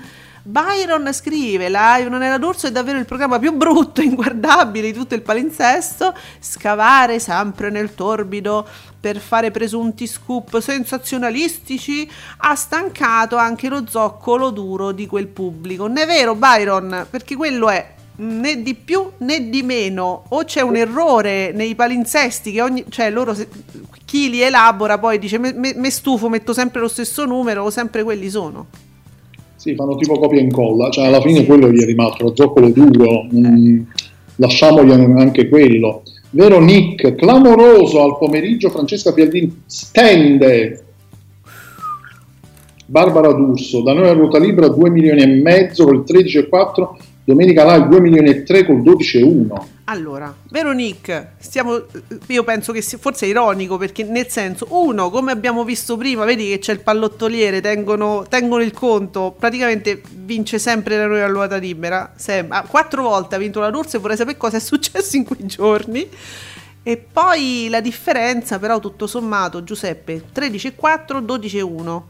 [0.48, 5.14] Byron scrive: Live non era d'orso è davvero il programma più brutto inguardabile di tutto
[5.14, 6.14] il palinsesto.
[6.40, 8.66] Scavare sempre nel torbido
[8.98, 15.86] per fare presunti scoop sensazionalistici ha stancato anche lo zoccolo duro di quel pubblico.
[15.86, 17.06] Non è vero, Byron?
[17.10, 20.24] Perché quello è né di più né di meno.
[20.30, 22.86] O c'è un errore nei palinsesti che ogni.
[22.88, 23.34] cioè loro.
[23.34, 23.48] se-
[24.06, 28.30] chi li elabora poi dice: me stufo, metto sempre lo stesso numero, o sempre quelli
[28.30, 28.86] sono.
[29.58, 32.70] Sì, fanno tipo copia e incolla, cioè alla fine quello gli è rimasto, lo zoccolo
[32.70, 33.80] duro, mm,
[34.36, 36.02] lasciamogli anche quello.
[36.30, 40.84] Vero Nick, clamoroso al pomeriggio Francesca Fialdini stende.
[42.86, 46.96] Barbara D'Urso, da noi a ruota libera 2 milioni e mezzo col 13,4,
[47.28, 49.66] domenica live 2 milioni e 3 col 12,1.
[49.84, 51.78] Allora, Veronique, stiamo,
[52.26, 56.48] io penso che sia- forse ironico perché nel senso, uno, come abbiamo visto prima, vedi
[56.48, 62.14] che c'è il pallottoliere, tengono, tengono il conto, praticamente vince sempre la a ruota libera,
[62.16, 65.24] sem- ah, quattro volte ha vinto la D'Urso e vorrei sapere cosa è successo in
[65.24, 66.08] quei giorni.
[66.82, 72.02] E poi la differenza, però, tutto sommato, Giuseppe, 13,4, 12,1.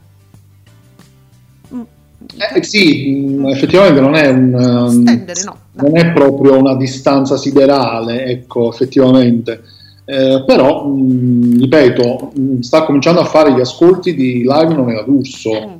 [2.22, 4.52] Mm, Eh, sì, mh, effettivamente non è un...
[4.54, 5.56] um, Stendere, no.
[5.72, 9.62] non è proprio una distanza siderale, ecco, effettivamente.
[10.04, 15.02] Eh, però, mh, ripeto, mh, sta cominciando a fare gli ascolti di live non era
[15.02, 15.50] d'Urso.
[15.52, 15.76] Mm.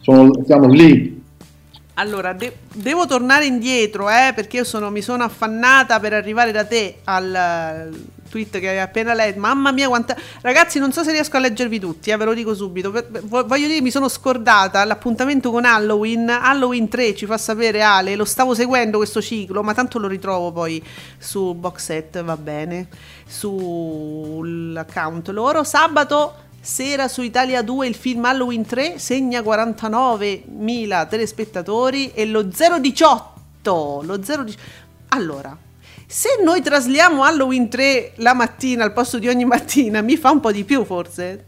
[0.00, 1.13] Sono- siamo lì.
[1.94, 6.64] Allora, de- devo tornare indietro, eh, perché io sono- mi sono affannata per arrivare da
[6.64, 9.38] te al, al tweet che hai appena letto.
[9.38, 10.16] Mamma mia, quanta...
[10.40, 12.90] Ragazzi, non so se riesco a leggervi tutti, eh, ve lo dico subito.
[12.90, 16.28] Voglio dire, mi sono scordata l'appuntamento con Halloween.
[16.30, 20.50] Halloween 3 ci fa sapere Ale, lo stavo seguendo questo ciclo, ma tanto lo ritrovo
[20.50, 20.82] poi
[21.16, 22.88] su box set, va bene,
[23.28, 25.62] sull'account loro.
[25.62, 34.02] Sabato sera su Italia 2 il film Halloween 3 segna 49.000 telespettatori e lo 018
[34.04, 34.52] lo 018
[35.08, 35.56] allora
[36.06, 40.40] se noi trasliamo Halloween 3 la mattina al posto di ogni mattina mi fa un
[40.40, 41.44] po' di più forse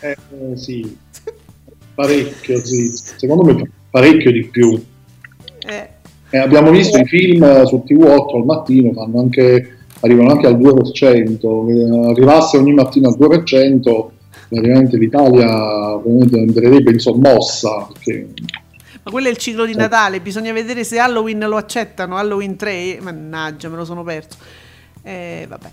[0.00, 0.96] Eh, eh, sì,
[1.94, 2.90] parecchio, sì.
[2.90, 4.82] Secondo me parecchio di più.
[5.66, 5.88] Eh,
[6.30, 11.68] Eh, abbiamo visto i film su TV8 al mattino, fanno anche, arrivano anche al 2%.
[11.68, 14.10] Eh, Arrivasse ogni mattina al 2%,
[14.60, 15.46] veramente l'Italia
[15.96, 17.88] veramente entrerebbe in sommossa.
[17.92, 18.28] Perché,
[19.04, 22.98] ma quello è il ciclo di Natale bisogna vedere se Halloween lo accettano Halloween 3
[23.00, 24.36] mannaggia me lo sono perso
[25.02, 25.70] Eh, vabbè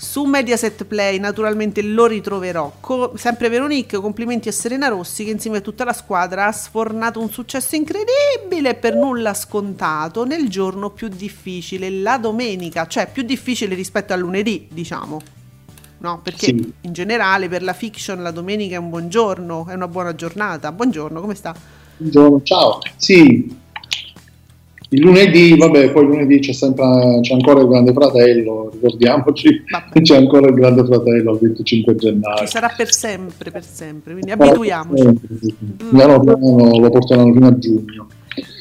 [0.00, 2.72] su Mediaset Play naturalmente lo ritroverò.
[2.78, 7.20] Co- sempre Veronique, complimenti a Serena Rossi che insieme a tutta la squadra ha sfornato
[7.20, 13.74] un successo incredibile per nulla scontato nel giorno più difficile, la domenica, cioè più difficile
[13.74, 15.20] rispetto al lunedì, diciamo.
[16.00, 16.72] No, perché Sì.
[16.82, 20.70] in generale per la fiction la domenica è un buon giorno, è una buona giornata.
[20.70, 21.54] Buongiorno, come sta?
[21.96, 22.78] Buongiorno, ciao.
[22.96, 23.56] Sì,
[24.90, 30.00] il lunedì, vabbè, poi lunedì c'è sempre c'è ancora il Grande Fratello, ricordiamoci, Vabbè.
[30.02, 32.38] c'è ancora il Grande Fratello il 25 gennaio.
[32.38, 35.02] Ci sarà per sempre, per sempre, quindi abituiamoci.
[35.90, 38.06] Piano piano lo porteranno fino a giugno.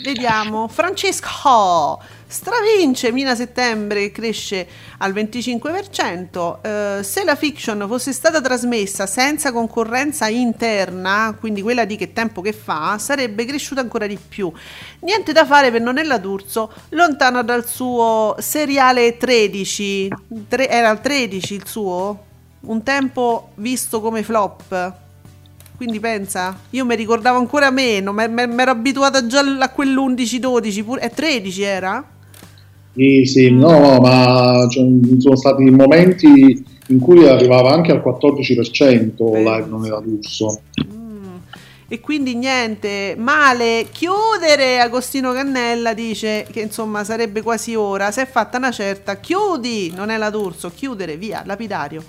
[0.04, 6.58] Vediamo, Francesco stravince Mina Settembre cresce al 25%.
[6.62, 12.42] Eh, se la fiction fosse stata trasmessa senza concorrenza interna, quindi quella di che tempo
[12.42, 14.52] che fa, sarebbe cresciuta ancora di più.
[15.00, 20.10] Niente da fare per Nonella D'Urso, lontano dal suo seriale 13.
[20.48, 22.26] Tre- era il 13 il suo?
[22.60, 24.94] Un tempo visto come flop.
[25.78, 31.12] Quindi pensa, io mi ricordavo ancora meno, mi ero abituata già a quell'11-12, pure, è
[31.12, 32.04] 13 era?
[32.98, 39.66] Sì, sì, no, ma ci sono stati momenti in cui arrivava anche al 14% live
[39.70, 40.62] non era d'Urso.
[40.84, 41.36] Mm.
[41.88, 48.28] E quindi niente, male, chiudere Agostino Cannella dice che insomma sarebbe quasi ora, se è
[48.28, 52.04] fatta una certa, chiudi, non è la D'Urso, chiudere, via, lapidario.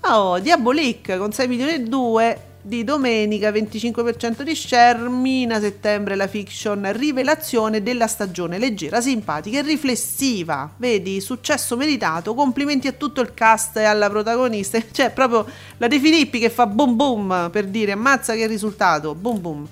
[0.00, 6.26] Oh, Diabolic con 6 milioni e 2 di domenica, 25% di share, Mina settembre la
[6.26, 10.70] fiction, rivelazione della stagione, leggera, simpatica e riflessiva.
[10.76, 14.78] Vedi, successo meritato, complimenti a tutto il cast e alla protagonista.
[14.92, 15.46] Cioè, proprio
[15.78, 19.68] la De Filippi che fa boom boom per dire ammazza che risultato, boom boom.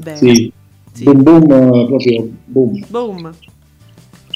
[0.00, 0.34] Bene.
[0.34, 0.52] Sì,
[0.92, 1.04] Sì.
[1.04, 2.84] boom boom, eh, proprio boom.
[2.88, 3.36] Boom.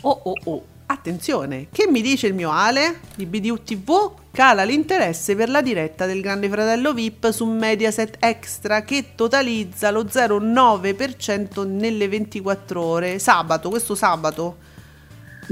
[0.03, 0.65] Oh oh oh.
[0.88, 4.12] Attenzione, che mi dice il mio Ale di BDU TV?
[4.31, 10.05] Cala l'interesse per la diretta del Grande Fratello VIP su Mediaset Extra che totalizza lo
[10.05, 13.18] 0,9% nelle 24 ore.
[13.18, 14.57] Sabato, questo sabato.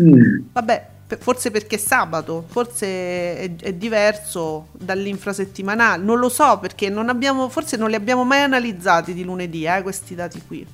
[0.01, 0.39] Mm.
[0.53, 6.01] Vabbè, forse perché è sabato, forse è, è diverso dall'infrasettimanale.
[6.03, 9.83] Non lo so perché non abbiamo, forse non li abbiamo mai analizzati di lunedì, eh,
[9.83, 10.65] questi dati qui.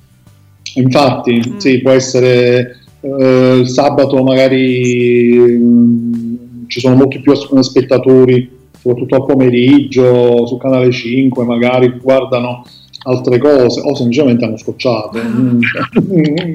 [0.75, 1.57] Infatti, Mm.
[1.57, 9.25] sì, può essere eh, il sabato magari mm, ci sono molti più spettatori, soprattutto al
[9.25, 12.63] pomeriggio, su Canale 5, magari guardano
[13.03, 15.19] altre cose o semplicemente hanno scocciato.
[15.19, 15.61] Mm.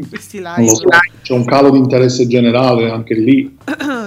[0.08, 1.12] Questi lo so, live.
[1.22, 3.56] c'è un calo di interesse generale anche lì.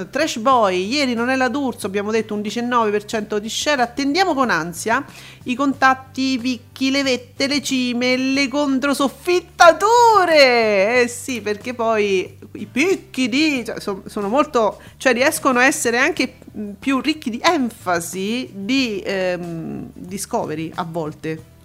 [0.10, 4.50] Trash Boy, ieri non è la D'Urso, abbiamo detto un 19% di share, attendiamo con
[4.50, 5.04] ansia
[5.44, 11.02] i contatti, i picchi, le vette, le cime, le controsoffittature.
[11.02, 13.64] Eh sì, perché poi i picchi di...
[13.66, 14.82] cioè, so- sono molto...
[14.98, 16.36] cioè riescono a essere anche
[16.78, 21.58] più ricchi di enfasi di ehm, Discovery a volte.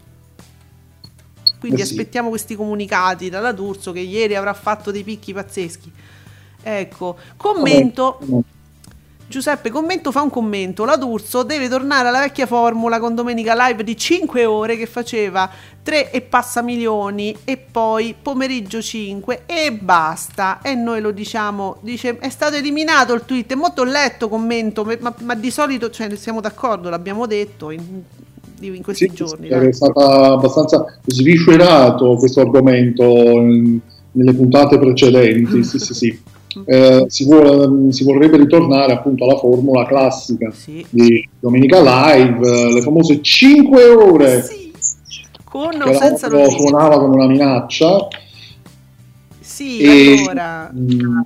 [1.59, 1.93] Quindi Eh sì.
[1.93, 5.91] aspettiamo questi comunicati dalla D'Urso che ieri avrà fatto dei picchi pazzeschi.
[6.65, 8.19] Ecco, commento.
[9.27, 10.85] Giuseppe Commento fa un commento.
[10.85, 15.51] La D'Urso deve tornare alla vecchia formula con Domenica Live di 5 ore che faceva
[15.83, 20.61] 3 e passa milioni e poi pomeriggio 5 e basta.
[20.63, 25.13] E noi lo diciamo, dice è stato eliminato il tweet, è molto letto commento, ma,
[25.23, 27.71] ma di solito cioè, siamo d'accordo, l'abbiamo detto.
[27.71, 28.03] in-
[28.61, 29.49] in questi Sì, giorni.
[29.49, 33.79] è stato abbastanza sviscerato questo argomento in-
[34.13, 35.63] nelle puntate precedenti.
[35.65, 36.23] Sì, sì, sì.
[36.67, 40.85] Eh, si, vuole- si vorrebbe ritornare appunto alla formula classica Sì.
[40.91, 44.73] di Domenica Live, le famose 5 ore Sì.
[45.45, 46.59] Con che o senza notizie.
[46.59, 48.09] suonava come una minaccia.
[49.41, 50.71] Sì, E allora.
[50.73, 51.23] mh,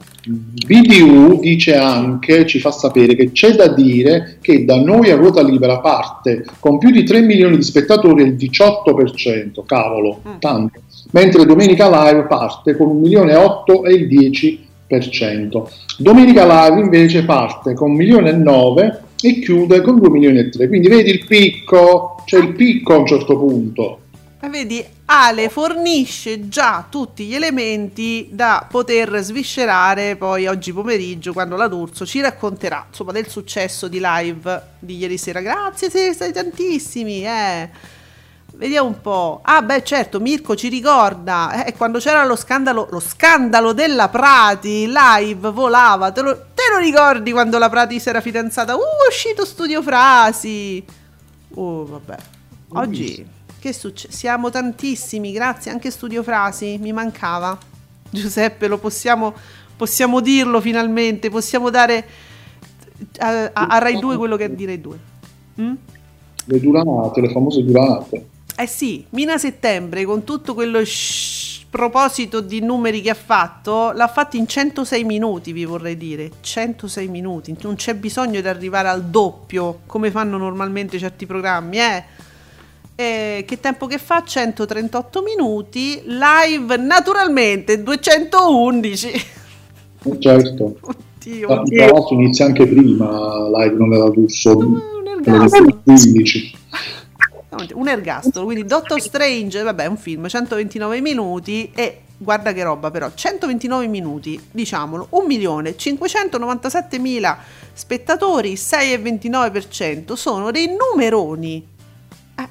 [0.66, 5.40] BDU dice anche, ci fa sapere che c'è da dire che da noi a ruota
[5.42, 10.32] libera parte con più di 3 milioni di spettatori il 18%, cavolo, Mm.
[10.40, 10.80] tanto,
[11.12, 14.66] mentre Domenica Live parte con 1 milione e 8 e il 10%.
[15.98, 19.02] Domenica Live invece parte con 1 milione e 9
[19.40, 23.06] chiude con 2 milioni e 3, quindi vedi il picco, c'è il picco a un
[23.06, 24.00] certo punto.
[24.48, 31.66] Vedi, Ale fornisce già tutti gli elementi da poter sviscerare poi oggi pomeriggio quando la
[31.66, 35.40] D'Urso ci racconterà insomma del successo di live di ieri sera.
[35.40, 37.68] Grazie, siete stati tantissimi, eh.
[38.58, 39.38] Vediamo un po'.
[39.44, 44.88] Ah, beh, certo, Mirko ci ricorda eh, quando c'era lo scandalo, lo scandalo della Prati
[44.88, 46.10] live volava.
[46.10, 48.74] Te lo, te lo ricordi quando la Prati si era fidanzata?
[48.74, 50.84] Uh, è uscito studio frasi.
[51.54, 52.16] Oh, vabbè.
[52.70, 53.24] Oggi
[53.60, 54.12] che succede?
[54.12, 57.56] Siamo tantissimi, grazie anche Studio Frasi, mi mancava.
[58.10, 59.34] Giuseppe, lo possiamo,
[59.76, 62.06] possiamo dirlo finalmente, possiamo dare
[63.18, 64.98] a, a- a Rai 2 quello che è di Rai 2.
[65.60, 65.74] Mm?
[66.44, 68.26] Le durate, le famose durate.
[68.60, 74.08] Eh sì, Mina Settembre con tutto quello sh- proposito di numeri che ha fatto, l'ha
[74.08, 76.28] fatto in 106 minuti, vi vorrei dire.
[76.40, 82.04] 106 minuti, non c'è bisogno di arrivare al doppio come fanno normalmente certi programmi, eh.
[82.96, 84.24] Eh, che tempo che fa?
[84.24, 89.08] 138 minuti, live naturalmente 211.
[89.10, 90.78] Eh, Certo.
[90.80, 95.80] Oddio, Tra l'altro inizia anche prima live, non era russo, alle ergastolo.
[95.84, 96.57] 15.
[97.74, 102.90] Un ergastolo, quindi Doctor Strange, vabbè, è un film, 129 minuti e guarda che roba
[102.90, 107.36] però, 129 minuti, diciamolo, 1.597.000
[107.72, 111.64] spettatori, 6,29%, sono dei numeroni.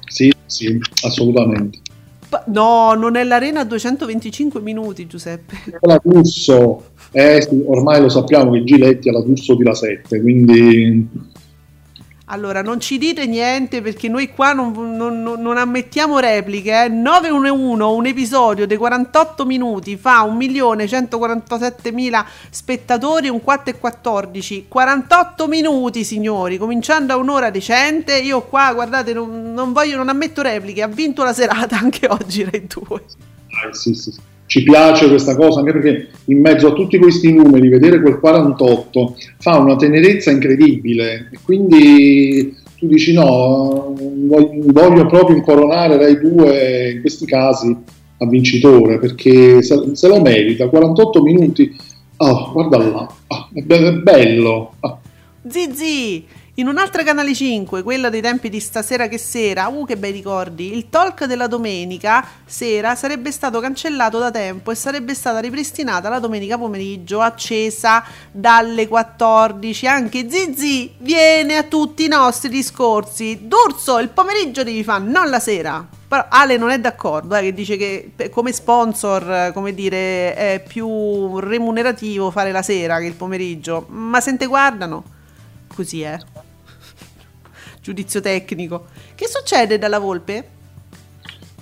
[0.06, 1.78] Sì, sì, assolutamente.
[2.28, 5.78] Pa- No, non è l'arena a 225 minuti, Giuseppe.
[5.80, 10.20] La Russo, eh, sì, ormai lo sappiamo che Giletti ha la Russo di la 7,
[10.20, 11.08] quindi
[12.30, 16.84] Allora, non ci dite niente perché noi qua non, non- non- ammettiamo repliche.
[16.84, 16.88] Eh.
[16.88, 24.64] 911, un episodio dei 48 minuti, fa 1.147.000 spettatori, un 4,14.
[24.68, 28.18] 48 minuti, signori, cominciando a un'ora decente.
[28.18, 30.82] Io qua, guardate, non, non voglio, non ammetto repliche.
[30.82, 33.00] Ha vinto la serata anche oggi, Rai 2.
[33.00, 34.20] eh, sì, sì, sì.
[34.48, 39.16] Ci piace questa cosa, anche perché in mezzo a tutti questi numeri, vedere quel 48
[39.36, 41.28] fa una tenerezza incredibile.
[41.30, 47.76] E Quindi tu dici no, voglio, proprio incoronare Rai 2 in questi casi
[48.20, 50.68] a vincitore, perché se, lo merita.
[50.68, 51.76] 48 minuti,
[52.16, 54.72] ah, guarda là, ah, è be- è bello.
[54.80, 54.98] Ah.
[55.46, 56.24] Zizi,
[56.58, 60.74] in un'altra canale 5, quella dei tempi di stasera che sera, uh che bei ricordi,
[60.74, 66.18] il talk della domenica sera sarebbe stato cancellato da tempo e sarebbe stata ripristinata la
[66.18, 69.86] domenica pomeriggio accesa dalle 14.
[69.86, 73.38] Anche Zizi viene a tutti i nostri discorsi.
[73.42, 75.86] D'Urso, il pomeriggio devi fare, non la sera.
[76.08, 80.64] Però Ale non è d'accordo, eh, che dice che come sponsor, eh, come dire, è
[80.66, 83.86] più remunerativo fare la sera che il pomeriggio.
[83.90, 85.04] Ma se te guardano,
[85.72, 86.18] così è.
[87.88, 88.84] Giudizio tecnico.
[89.14, 90.44] Che succede dalla volpe?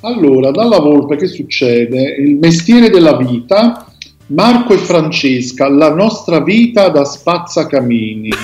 [0.00, 2.16] Allora, dalla Volpe che succede?
[2.18, 3.86] Il mestiere della vita,
[4.26, 8.30] Marco e Francesca, la nostra vita da spazzacamini.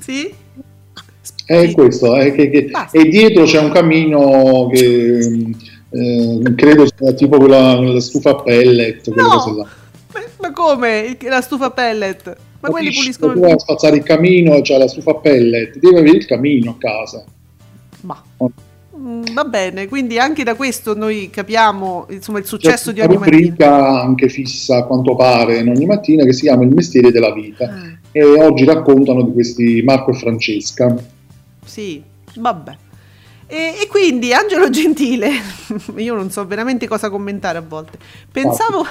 [0.00, 0.32] Sì?
[1.44, 5.18] È questo, è che, che- e dietro c'è un camino che
[5.90, 9.66] eh, credo sia tipo quella, quella stufa pellet, quelle No!
[10.14, 11.18] Ma, ma come?
[11.20, 12.36] La stufa pellet?
[12.60, 13.54] Ma quelli puliscono il...
[13.58, 17.24] spazzare il camino c'è la stufa a pellet, devi avere il camino a casa.
[18.02, 18.22] Ma...
[18.96, 23.18] Mm, Va bene, quindi anche da questo noi capiamo insomma il successo di ogni una
[23.26, 23.36] mattina.
[23.38, 27.32] rubrica anche fissa a quanto pare in ogni mattina che si chiama Il mestiere della
[27.32, 30.96] vita Ah, e oggi raccontano di questi Marco e Francesca.
[31.64, 32.02] sì,
[32.34, 32.76] vabbè.
[33.50, 35.30] E, e quindi Angelo Gentile,
[35.96, 37.98] io non so veramente cosa commentare a volte.
[38.30, 38.86] Pensavo,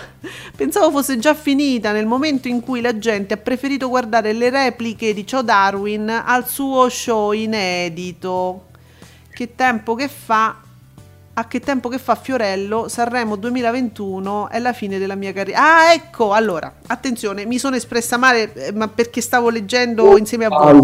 [0.55, 5.13] pensavo fosse già finita nel momento in cui la gente ha preferito guardare le repliche
[5.13, 8.69] di Joe Darwin al suo show inedito.
[9.31, 10.55] Che tempo che fa?
[11.33, 12.87] A che tempo che fa Fiorello?
[12.87, 15.61] Sanremo 2021 è la fine della mia carriera.
[15.61, 20.49] Ah, ecco, allora, attenzione, mi sono espressa male, eh, ma perché stavo leggendo insieme a
[20.49, 20.83] voi.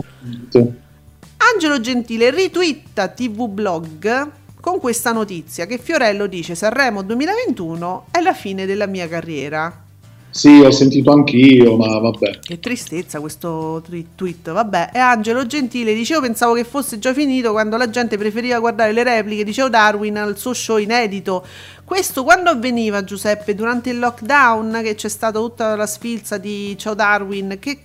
[1.51, 4.29] Angelo Gentile ritwitta TV Blog
[4.61, 9.81] con questa notizia che Fiorello dice Sanremo 2021 è la fine della mia carriera.
[10.29, 12.39] Sì, ho sentito anch'io, ma vabbè.
[12.39, 13.83] Che tristezza questo
[14.15, 14.91] tweet, vabbè.
[14.93, 19.03] E Angelo Gentile dicevo pensavo che fosse già finito quando la gente preferiva guardare le
[19.03, 21.45] repliche, dicevo Darwin al suo show inedito.
[21.83, 23.53] Questo quando avveniva Giuseppe?
[23.53, 27.79] Durante il lockdown che c'è stata tutta la sfilza di Ciao Darwin, che...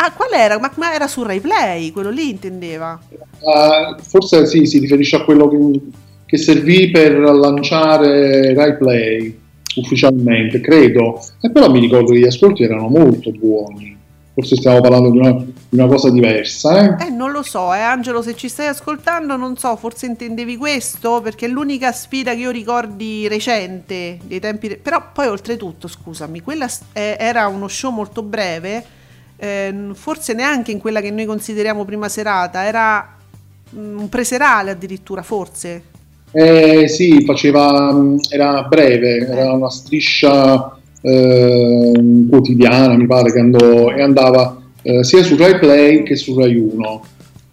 [0.00, 0.60] Ah, qual era?
[0.60, 3.00] Ma, ma era su Rai Play, quello lì intendeva.
[3.40, 5.80] Uh, forse sì, si riferisce a quello che,
[6.24, 9.38] che servì per lanciare Rai Play
[9.74, 11.20] ufficialmente, credo.
[11.40, 13.96] E però mi ricordo che gli ascolti erano molto buoni.
[14.34, 17.06] Forse stiamo parlando di una, di una cosa diversa, eh?
[17.06, 21.20] Eh, non lo so, eh, Angelo, se ci stai ascoltando, non so, forse intendevi questo,
[21.20, 24.68] perché è l'unica sfida che io ricordi recente, dei tempi...
[24.68, 28.84] Re- però poi oltretutto, scusami, quella eh, era uno show molto breve,
[29.38, 33.16] eh, forse neanche in quella che noi consideriamo prima serata, era
[33.74, 35.82] mm, un preserale addirittura, forse.
[36.32, 43.90] Eh, sì, faceva, mm, era breve, era una striscia eh, quotidiana, mi pare, che andò,
[43.90, 47.02] e andava eh, sia su Rai Play che su Rai 1.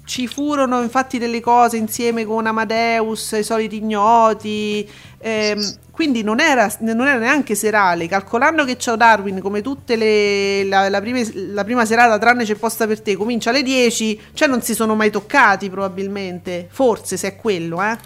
[0.06, 4.88] Ci furono infatti delle cose insieme con Amadeus, i soliti ignoti,
[5.18, 10.64] ehm, quindi non era, non era, neanche serale, calcolando che c'è Darwin come tutte le
[10.66, 11.20] la, la, prima,
[11.54, 14.94] la, prima, serata tranne c'è posta per te, comincia alle 10, cioè non si sono
[14.94, 17.98] mai toccati probabilmente, forse se è quello, eh.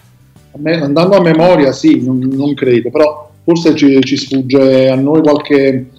[0.52, 5.90] Andando a memoria sì, non, non credo, però forse ci, ci sfugge a noi qualche,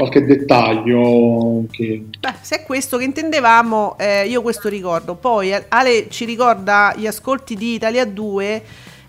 [0.00, 1.64] qualche dettaglio.
[1.70, 2.04] Che...
[2.18, 5.14] Beh, se è questo che intendevamo, eh, io questo ricordo.
[5.14, 8.62] Poi Ale ci ricorda gli ascolti di Italia 2.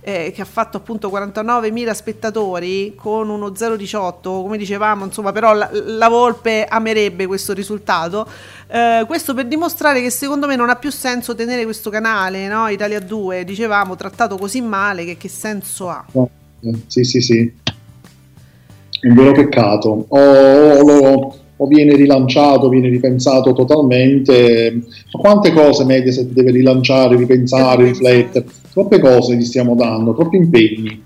[0.04, 5.70] Eh, che ha fatto appunto 49.000 spettatori con uno 0,18 come dicevamo insomma però la,
[5.72, 8.28] la Volpe amerebbe questo risultato
[8.66, 12.68] eh, questo per dimostrare che secondo me non ha più senso tenere questo canale no?
[12.70, 16.04] Italia 2 dicevamo trattato così male che che senso ha
[16.88, 17.54] sì sì sì
[19.08, 20.06] un vero peccato.
[20.08, 24.82] O, o, o, viene rilanciato, viene ripensato totalmente.
[25.12, 28.45] Quante cose Mediaset deve rilanciare, ripensare, riflettere?
[28.72, 31.04] Troppe cose gli stiamo dando, troppi impegni.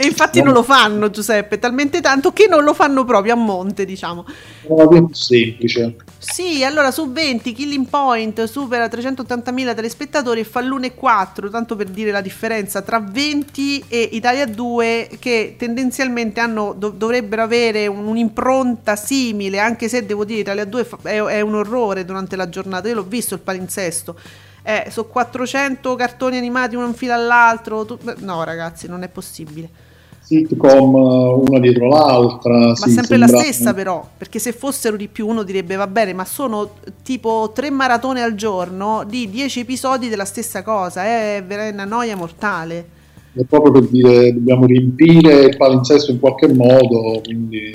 [0.00, 0.44] E infatti no.
[0.44, 4.24] non lo fanno, Giuseppe, talmente tanto che non lo fanno proprio a monte, diciamo.
[4.62, 5.96] È più semplice.
[6.18, 12.12] Sì, allora su 20 Killing Point supera 380.000 telespettatori e fa l'1,4, tanto per dire
[12.12, 18.94] la differenza tra 20 e Italia 2 che tendenzialmente hanno, dov- dovrebbero avere un, un'impronta
[18.94, 22.86] simile, anche se devo dire Italia 2 fa- è, è un orrore durante la giornata,
[22.86, 24.16] io l'ho visto il palinsesto.
[24.62, 27.84] Eh, sono 400 cartoni animati uno in fila all'altro.
[27.84, 27.98] Tu...
[28.18, 29.86] No, ragazzi, non è possibile
[30.28, 32.58] sitcom una dietro l'altra.
[32.58, 33.36] Ma sì, sempre sembra...
[33.36, 37.50] la stessa però, perché se fossero di più uno direbbe va bene, ma sono tipo
[37.54, 42.96] tre maratone al giorno di dieci episodi della stessa cosa, è veramente una noia mortale.
[43.32, 47.72] È proprio per dire dobbiamo riempire il palinsesto in qualche modo, quindi...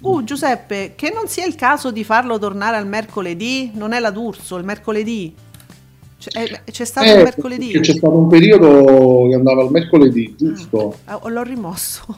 [0.00, 3.70] Uh, Giuseppe, che non sia il caso di farlo tornare al mercoledì?
[3.74, 5.32] Non è la D'Urso, il mercoledì.
[6.22, 7.80] C'è, eh, c'è stato eh, il mercoledì?
[7.80, 10.94] C'è stato un periodo che andava al mercoledì, giusto?
[11.06, 12.16] Ah, l'ho rimosso.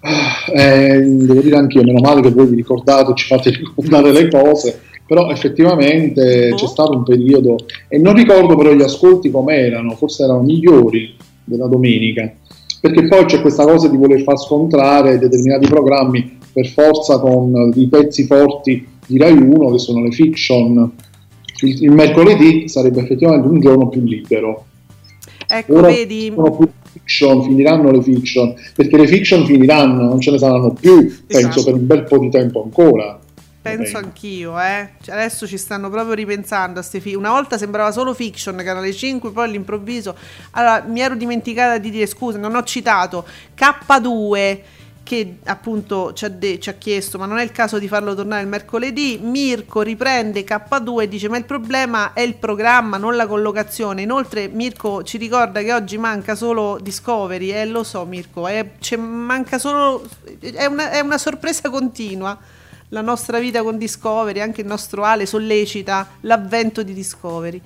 [0.00, 4.28] Ah, eh, devo dire anch'io, meno male che voi vi ricordate, ci fate ricordare le
[4.28, 6.56] cose, però effettivamente oh.
[6.56, 11.68] c'è stato un periodo, e non ricordo però gli ascolti com'erano, forse erano migliori della
[11.68, 12.28] domenica,
[12.80, 17.86] perché poi c'è questa cosa di voler far scontrare determinati programmi per forza con i
[17.86, 20.92] pezzi forti di Rai 1 che sono le fiction
[21.60, 24.66] il, il, mercoledì sarebbe effettivamente un giorno più libero.
[25.46, 26.32] Ecco, Ora vedi.
[26.92, 31.24] Fiction, finiranno le fiction, perché le fiction finiranno, non ce ne saranno più, esatto.
[31.26, 33.20] penso, per un bel po' di tempo ancora.
[33.60, 34.90] Penso anch'io, eh.
[35.02, 37.18] Cioè, adesso ci stanno proprio ripensando a queste film.
[37.18, 40.14] Una volta sembrava solo fiction, canale 5, poi all'improvviso.
[40.52, 43.24] Allora, mi ero dimenticata di dire scusa, non ho citato
[43.56, 44.58] K2
[45.06, 48.12] che appunto ci ha, de- ci ha, chiesto ma non è il caso di farlo
[48.16, 49.20] tornare il mercoledì?
[49.22, 54.02] Mirko riprende K2 e dice ma il problema è il programma non la collocazione.
[54.02, 59.58] Inoltre Mirko ci ricorda che oggi manca solo Discovery eh, lo so Mirko è, manca
[59.58, 60.04] solo
[60.40, 62.36] è una, è una sorpresa continua.
[62.88, 67.60] La nostra vita con Discovery anche il nostro Ale sollecita l'avvento di Discovery.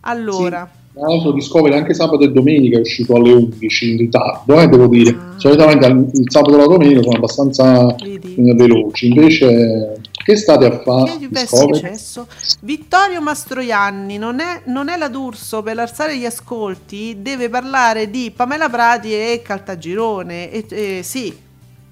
[0.00, 4.60] Allora sì tra l'altro Discovery anche sabato e domenica è uscito alle 11 in ritardo,
[4.60, 5.10] eh, devo dire.
[5.10, 5.38] Ah.
[5.38, 8.34] Solitamente il sabato e la domenica sono abbastanza Vedi.
[8.36, 11.16] veloci, invece che state a fare?
[11.18, 12.26] Che è successo?
[12.62, 18.32] Vittorio Mastroianni non è, non è la D'Urso per alzare gli ascolti, deve parlare di
[18.34, 20.50] Pamela Prati e Caltagirone.
[20.50, 21.32] E, e, sì,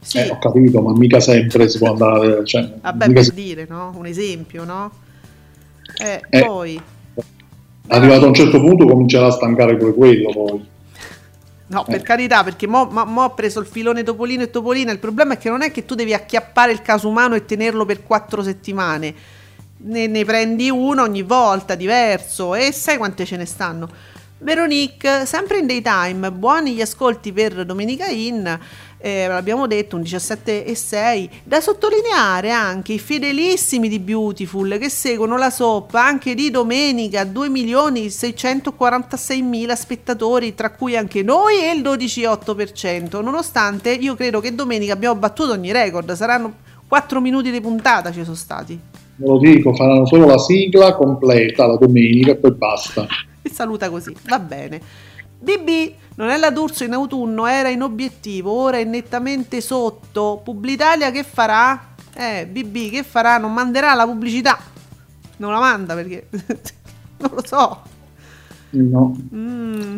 [0.00, 0.18] sì.
[0.18, 2.44] Eh, ho capito, ma mica sempre si può andare.
[2.44, 3.34] Cioè, Vabbè, per si...
[3.34, 3.94] dire, no?
[3.96, 4.90] Un esempio, no?
[5.98, 6.44] Eh, eh.
[6.44, 6.80] Poi
[7.88, 10.66] Arrivato a un certo punto comincerà a stancare pure quello poi.
[11.68, 11.90] No, Eh.
[11.90, 14.92] per carità, perché mo, mo ha preso il filone Topolino e Topolina.
[14.92, 17.84] Il problema è che non è che tu devi acchiappare il caso umano e tenerlo
[17.84, 19.14] per quattro settimane.
[19.78, 23.88] Ne, ne prendi uno ogni volta, diverso, e sai quante ce ne stanno.
[24.38, 28.58] Veronique, sempre in daytime, buoni gli ascolti per Domenica In,
[28.98, 31.30] eh, l'abbiamo detto, un 17 e 6.
[31.42, 37.48] Da sottolineare anche i fedelissimi di Beautiful che seguono la soap anche di domenica, 2
[37.48, 43.22] milioni 646 mila spettatori, tra cui anche noi e il 12,8%.
[43.22, 46.52] Nonostante io credo che domenica abbiamo battuto ogni record, saranno
[46.86, 48.78] 4 minuti di puntata ci sono stati.
[49.16, 53.06] Ve lo dico, faranno solo la sigla completa la domenica e poi basta.
[53.46, 54.80] E saluta così, va bene.
[55.38, 60.40] BB, non è la D'Urso in autunno, era in obiettivo, ora è nettamente sotto.
[60.42, 61.94] Publitalia che farà?
[62.14, 63.38] Eh, BB che farà?
[63.38, 64.58] Non manderà la pubblicità.
[65.36, 66.28] Non la manda perché...
[67.18, 67.82] non lo so.
[68.70, 69.16] No.
[69.34, 69.96] Mm.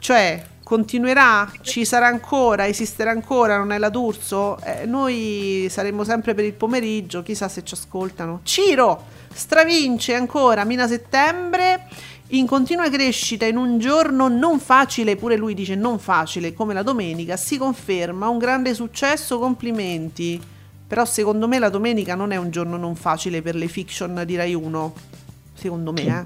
[0.00, 1.50] Cioè, continuerà?
[1.60, 2.66] Ci sarà ancora?
[2.66, 3.56] Esisterà ancora?
[3.56, 4.58] Non è la D'Urso?
[4.62, 8.40] Eh, noi saremo sempre per il pomeriggio, chissà se ci ascoltano.
[8.42, 11.88] Ciro stravince ancora, Mina Settembre,
[12.34, 16.82] in continua crescita in un giorno non facile, pure lui dice non facile, come la
[16.82, 20.40] domenica, si conferma un grande successo, complimenti.
[20.86, 24.36] Però secondo me la domenica non è un giorno non facile per le fiction di
[24.36, 24.94] Rai 1.
[25.54, 26.24] Secondo me, eh.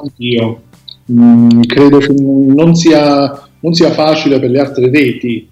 [0.00, 0.62] Anch'io.
[1.10, 5.48] Mm, credo che non sia, non sia facile per le altre reti,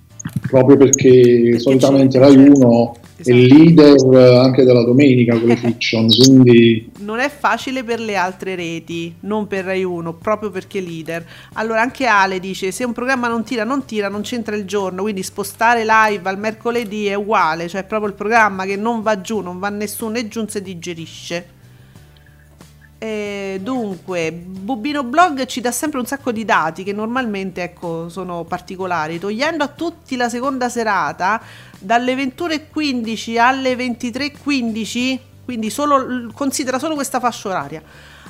[0.49, 3.35] proprio perché solitamente Rai 1 è Esatto.
[3.35, 8.55] il leader anche della domenica con le fiction, quindi non è facile per le altre
[8.55, 11.25] reti, non per Rai 1, proprio perché leader.
[11.55, 15.03] Allora anche Ale dice: se un programma non tira, non tira, non c'entra il giorno,
[15.03, 19.21] quindi spostare live al mercoledì è uguale, cioè è proprio il programma che non va
[19.21, 21.55] giù, non va nessuno non si digerisce.
[22.99, 28.45] E dunque, Bubino Blog ci dà sempre un sacco di dati che normalmente ecco, sono
[28.45, 29.19] particolari.
[29.19, 31.43] Togliendo a tutti la seconda serata,
[31.79, 37.83] dalle 21.15 alle 23.15, quindi solo, considera solo questa fascia oraria.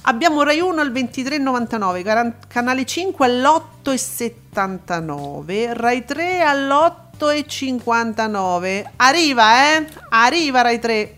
[0.09, 8.85] Abbiamo Rai 1 al 23,99, Caran- Canale 5 all'8,79, Rai 3 all'8,59.
[8.97, 9.87] Arriva, eh?
[10.11, 11.17] Arriva Rai 3.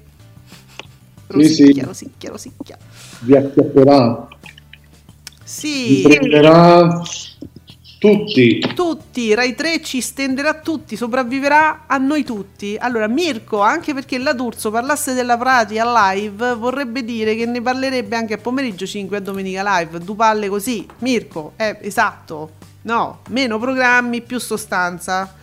[1.28, 1.64] Sì, sì.
[1.64, 2.78] Rosicchia, rosicchia, rosicchia.
[3.20, 4.36] Vi acchiapperà, vi
[5.44, 7.02] Sì, prenderà
[7.98, 8.60] tutti.
[8.74, 12.76] tutti, Rai 3 ci stenderà tutti, sopravviverà a noi tutti.
[12.78, 18.14] Allora, Mirko, anche perché la D'Urso parlasse della pratica live, vorrebbe dire che ne parlerebbe
[18.16, 19.98] anche a pomeriggio 5 a domenica live.
[20.00, 22.50] Du palle così, Mirko, è esatto.
[22.82, 25.34] No, meno programmi, più sostanza.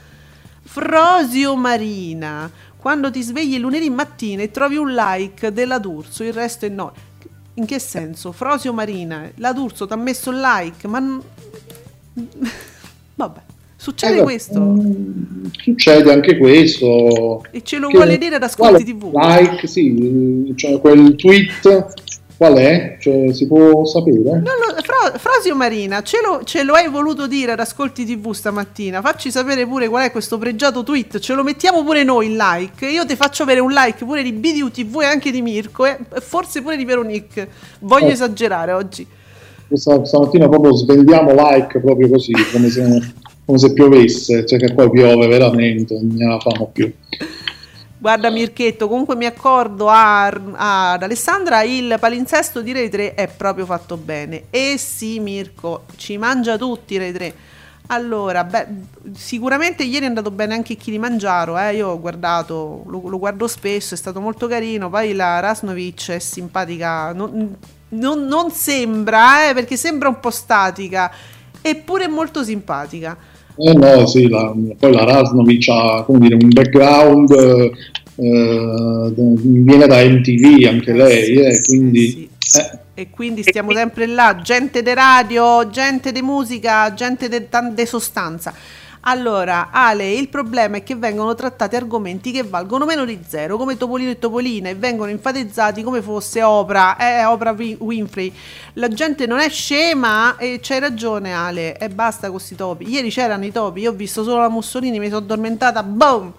[0.63, 6.65] Frosio Marina, quando ti svegli lunedì mattina e trovi un like della D'Urso, il resto
[6.65, 6.93] è no.
[7.55, 8.31] In che senso?
[8.31, 11.21] Frosio Marina, la D'Urso ti ha messo il like, ma...
[13.15, 13.39] Vabbè,
[13.77, 14.59] succede Eh, questo.
[14.59, 17.43] mm, Succede anche questo.
[17.51, 19.11] E ce lo vuole dire ad Ascolti TV.
[19.13, 21.93] Like, sì, cioè quel tweet
[22.37, 22.97] qual è?
[22.99, 24.17] Cioè, si può sapere?
[24.19, 24.41] Lo-
[24.83, 29.01] Fro- Frosio Marina, ce lo, ce lo hai voluto dire ad Ascolti TV stamattina?
[29.01, 31.19] Facci sapere pure qual è questo pregiato tweet.
[31.19, 32.85] Ce lo mettiamo pure noi in like.
[32.87, 35.85] Io ti faccio avere un like pure di BDU TV e anche di Mirko.
[35.85, 37.47] E forse pure di Veronique.
[37.79, 38.11] Voglio Oh.
[38.11, 39.07] esagerare oggi.
[39.67, 43.01] Questa, stamattina proprio svendiamo like proprio così, come se,
[43.45, 46.91] come se piovesse, cioè che poi piove veramente, non ne la famo più.
[47.97, 53.27] Guarda Mirchetto, comunque mi accordo a- a- ad Alessandra, il palinsesto di Rai 3 è
[53.27, 54.43] proprio fatto bene.
[54.49, 57.33] E sì Mirko, ci mangia tutti Rai 3.
[57.87, 58.67] Allora, beh,
[59.15, 61.75] sicuramente ieri è andato bene anche chi di Mangiaro, eh?
[61.75, 66.19] io ho guardato, lo, lo guardo spesso, è stato molto carino, poi la Rasnovic è
[66.19, 67.55] simpatica, non,
[67.89, 71.11] non- non sembra, eh, perché sembra un po' statica,
[71.61, 73.15] eppure è molto simpatica.
[73.57, 77.71] Eh no, sì, la- poi la Rasnovic ha come dire, un background, eh,
[78.17, 82.29] eh, viene da MTV anche lei, eh, quindi...
[82.57, 87.85] eh, E quindi stiamo sempre là, gente di radio, gente di musica, gente di tante
[87.85, 88.53] sostanza.
[89.07, 93.77] Allora, Ale, il problema è che vengono trattati argomenti che valgono meno di zero, come
[93.77, 98.33] Topolino e Topolina, e vengono enfatizzati come fosse Oprah, eh, Oprah Wi- Winfrey.
[98.73, 102.89] La gente non è scema e c'hai ragione, Ale, e basta con questi topi.
[102.89, 106.33] Ieri c'erano i topi, io ho visto solo la Mussolini, mi sono addormentata, boom!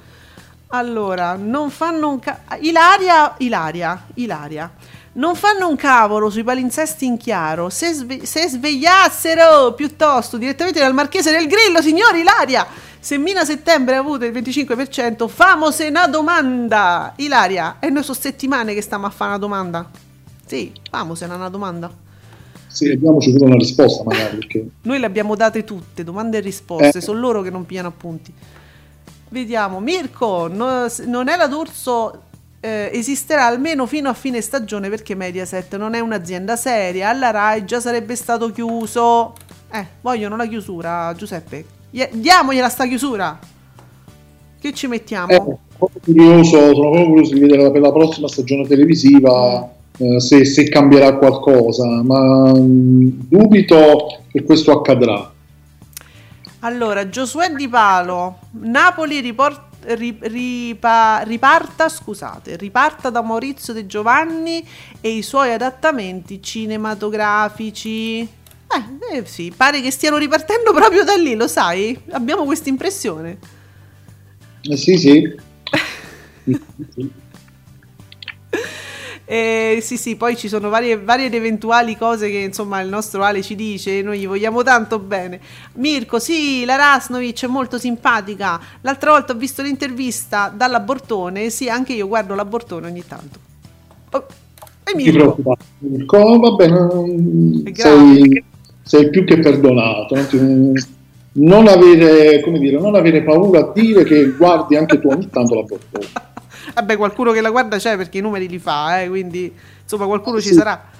[0.70, 4.68] Allora, non fanno un ca- Ilaria, Ilaria, Ilaria.
[5.16, 7.70] Non fanno un cavolo sui palinsesti in chiaro.
[7.70, 12.66] Se, sve- se svegliassero piuttosto direttamente dal Marchese del Grillo, signori Ilaria.
[12.98, 17.14] Se Mina Settembre ha avuto il 25%, famose una domanda.
[17.16, 19.88] Ilaria, e noi sono settimane che stiamo a fare una domanda.
[20.44, 21.90] Sì, famose una domanda.
[22.66, 24.36] Sì, diamoci pure una risposta magari.
[24.36, 24.66] Perché...
[24.82, 27.00] Noi le abbiamo date tutte, domande e risposte, Eh.
[27.00, 28.30] sono loro che non pigliano appunti.
[29.28, 32.24] Vediamo, Mirko, no- non è la D'Urso,
[32.66, 37.64] eh, esisterà almeno fino a fine stagione perché Mediaset non è un'azienda seria, alla RAI
[37.64, 39.34] già sarebbe stato chiuso.
[39.70, 41.64] Eh, vogliono la chiusura, Giuseppe.
[41.90, 43.38] Gli- Diamogliela sta chiusura.
[44.58, 45.28] Che ci mettiamo?
[45.28, 45.42] Eh,
[46.02, 51.18] curioso, sono proprio curioso di vedere per la prossima stagione televisiva eh, se, se cambierà
[51.18, 55.32] qualcosa, ma mh, dubito che questo accadrà.
[56.60, 64.66] Allora, Giosuè Di Palo, Napoli ripor- ri- ripa- riparta, scusate, riparta da Maurizio De Giovanni
[65.00, 68.20] e i suoi adattamenti cinematografici.
[68.20, 71.98] Eh, eh, sì, pare che stiano ripartendo proprio da lì, lo sai?
[72.10, 73.38] Abbiamo questa impressione.
[74.62, 75.34] Eh, sì, sì.
[79.26, 79.32] Sì.
[79.32, 83.24] Eh, sì, sì, poi ci sono varie, varie ed eventuali cose che insomma il nostro
[83.24, 85.40] Ale ci dice, noi gli vogliamo tanto bene.
[85.74, 88.60] Mirko, sì, la Rasnovic è molto simpatica.
[88.82, 93.38] L'altra volta ho visto l'intervista dalla Bortone, sì, anche io guardo la Bortone ogni tanto.
[94.12, 94.26] Oh,
[94.84, 98.44] e Mirko, preoccupare, Mirko, va bene, sei,
[98.82, 100.14] sei più che perdonato.
[101.38, 105.54] Non, avere, come dire, non avere paura a dire che guardi anche tu ogni tanto
[105.54, 106.06] la portone.
[106.74, 109.52] Vabbè, qualcuno che la guarda c'è perché i numeri li fa, eh, quindi
[109.82, 110.54] insomma qualcuno ci Sì.
[110.54, 110.94] sarà.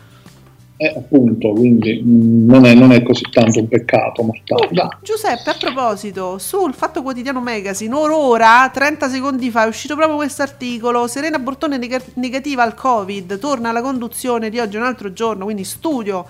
[0.79, 4.69] Eh, appunto, quindi mh, non è, non è così tanto un peccato mortale.
[5.03, 10.43] Giuseppe, a proposito, sul Fatto Quotidiano Magazine, ora, 30 secondi fa, è uscito proprio questo
[10.43, 11.07] articolo.
[11.07, 15.65] Serena Bortone nega- negativa al Covid, torna alla conduzione di oggi un altro giorno, quindi
[15.65, 16.27] studio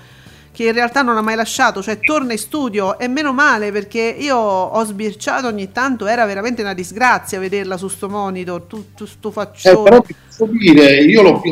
[0.56, 4.16] che in realtà non ha mai lasciato, cioè torna in studio e meno male perché
[4.18, 9.04] io ho sbirciato ogni tanto, era veramente una disgrazia vederla su sto monitor, tu, tu
[9.04, 9.82] sto Eh, faccione.
[9.82, 11.42] però ti posso dire, io lo,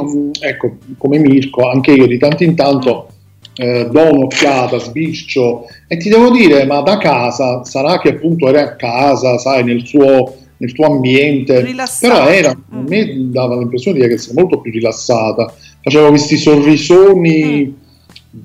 [0.41, 3.09] ecco, come Mirko, anche io di tanto in tanto
[3.57, 8.63] eh, do un'occhiata, sbircio e ti devo dire, ma da casa, sarà che appunto era
[8.63, 12.15] a casa, sai, nel suo, nel tuo ambiente, Rilassata.
[12.15, 12.87] però era, a Mm.
[12.87, 15.53] me dava l'impressione di essere molto più rilassata,
[15.83, 17.83] faceva questi sorrisoni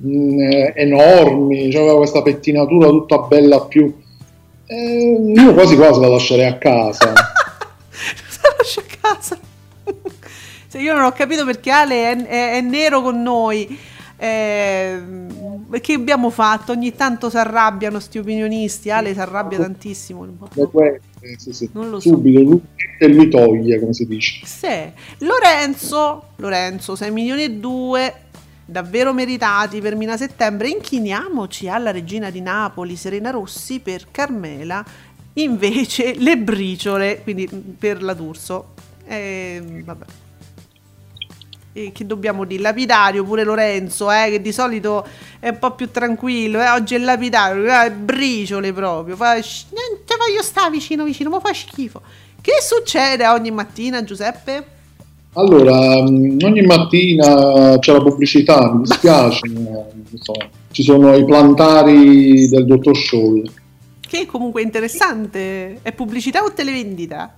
[0.02, 3.94] mh, eh, enormi, aveva questa pettinatura tutta bella più...
[4.66, 7.12] eh, io quasi quasi la lascerei a casa.
[7.14, 9.40] la lascia a casa.
[10.68, 13.78] Se io non ho capito perché Ale è, è- è nero con noi.
[14.22, 15.02] Eh,
[15.82, 16.74] che abbiamo fatto?
[16.74, 18.92] Ogni tanto si arrabbiano sti opinionisti.
[18.92, 20.28] Ale si arrabbia tantissimo.
[21.38, 21.70] Sì, sì.
[21.74, 22.10] Non lo so.
[22.10, 22.62] subito lui
[23.00, 24.92] e lui toglie come si dice Sì.
[25.26, 28.14] Lorenzo, Lorenzo, 6 milioni e 2
[28.70, 30.70] davvero meritati per Mina Settembre.
[30.70, 34.84] Inchiniamoci alla regina di Napoli, Serena Rossi, per Carmela.
[35.34, 38.74] Invece le briciole, quindi per la D'Urso.
[39.06, 40.06] Eh, vabbè.
[41.72, 42.62] E che dobbiamo dire?
[42.62, 45.06] Lapidario pure Lorenzo, eh, che di solito
[45.40, 46.62] è un po' più tranquillo.
[46.62, 49.16] eh, oggi è lapidario, eh, briciole proprio.
[49.16, 52.02] Fa, "Sh- niente, voglio stare vicino, vicino, ma fa schifo.
[52.42, 54.78] Che succede ogni mattina, Giuseppe?
[55.40, 62.66] Allora mh, ogni mattina c'è la pubblicità mi dispiace insomma, ci sono i plantari del
[62.66, 63.50] dottor Scholl
[64.10, 65.80] Che comunque è interessante.
[65.84, 67.34] È pubblicità o televendita?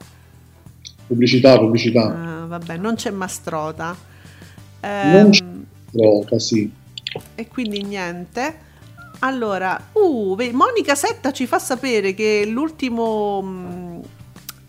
[1.08, 2.04] pubblicità pubblicità
[2.42, 3.96] Ah, vabbè, non c'è Mastrota.
[4.82, 6.72] Non c'è- Ehm, Droga, sì
[7.36, 8.70] e quindi niente.
[9.20, 13.91] Allora, uh, Monica Setta ci fa sapere che l'ultimo, mh,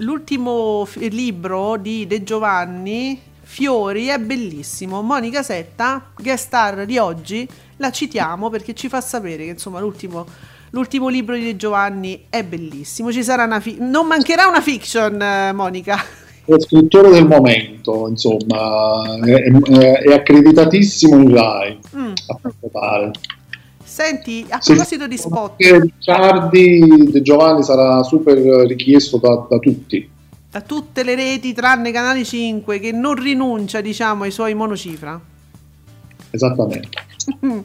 [0.03, 5.03] l'ultimo f- libro di De Giovanni, Fiori, è bellissimo.
[5.03, 7.47] Monica Setta, guest star di oggi,
[7.77, 10.27] la citiamo perché ci fa sapere che insomma l'ultimo,
[10.71, 13.13] l'ultimo libro di De Giovanni è bellissimo.
[13.13, 15.97] Ci sarà una fi- non mancherà una fiction, Monica.
[16.45, 22.13] è scrittore del momento insomma è, è- è accreditatissimo in Rai Mm.
[22.27, 23.11] a quanto pare
[23.93, 30.11] Senti, a proposito di spot, Anche Ricciardi De Giovanni sarà super richiesto da, da tutti.
[30.51, 35.21] Da tutte le reti tranne Canale 5 che non rinuncia diciamo ai suoi monocifra.
[36.31, 36.89] Esattamente.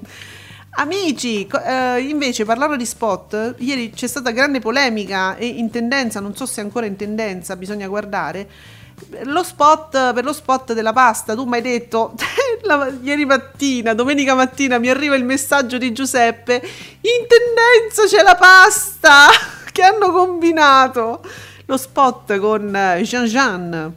[0.79, 6.35] Amici eh, invece parlando di spot ieri c'è stata grande polemica e in tendenza non
[6.35, 8.47] so se è ancora in tendenza bisogna guardare
[9.23, 12.13] lo spot per lo spot della pasta tu mi hai detto
[12.63, 18.35] la- ieri mattina domenica mattina mi arriva il messaggio di Giuseppe in tendenza c'è la
[18.35, 19.27] pasta
[19.71, 21.21] che hanno combinato
[21.65, 23.93] lo spot con eh, Jean Jean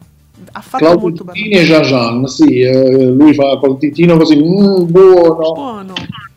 [0.53, 4.37] ha fatto Claudio molto Titini e Jean Jean sì eh, lui fa col ditino così
[4.37, 5.53] mm, buono.
[5.53, 5.93] Buono.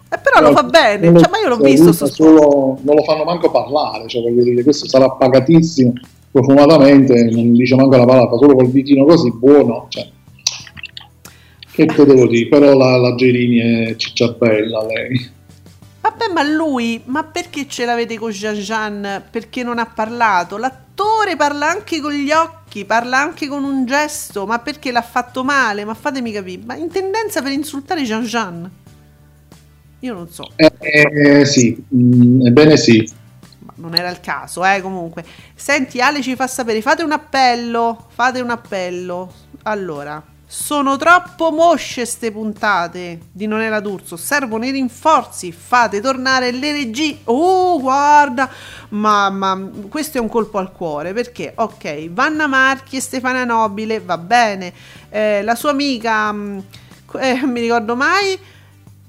[0.10, 3.50] Eh, però lo fa bene cioè, ma io l'ho visto solo- non lo fanno manco
[3.52, 5.94] parlare cioè voglio dire questo sarà pagatissimo
[6.34, 10.10] profumatamente non dice manco la parola fa solo col ditino così buono cioè,
[11.72, 12.48] Che te devo dire?
[12.50, 15.32] Però la, la Gerini è cicciarbella lei.
[16.02, 19.24] Vabbè, ma lui, ma perché ce l'avete con Jean Jean?
[19.30, 20.58] Perché non ha parlato?
[20.58, 25.44] L'attore parla anche con gli occhi, parla anche con un gesto, ma perché l'ha fatto
[25.44, 25.86] male?
[25.86, 28.70] Ma fatemi capire, ma in tendenza per insultare Jean Jean?
[30.00, 30.50] Io non so.
[30.58, 33.22] Eh, eh, sì, mm, ebbene sì.
[33.84, 35.26] Non era il caso, eh, comunque.
[35.54, 39.30] Senti, Ale ci fa sapere, fate un appello, fate un appello.
[39.64, 46.52] Allora, sono troppo mosce ste puntate di Non era d'Urso, servono i rinforzi, fate tornare
[46.52, 47.20] le regie.
[47.26, 48.50] Oh, guarda,
[48.90, 54.18] mamma, questo è un colpo al cuore, perché, ok, Vanna Marchi e Stefania Nobile, va
[54.18, 54.72] bene,
[55.10, 56.64] eh, la sua amica, mh,
[57.20, 58.40] eh, mi ricordo mai,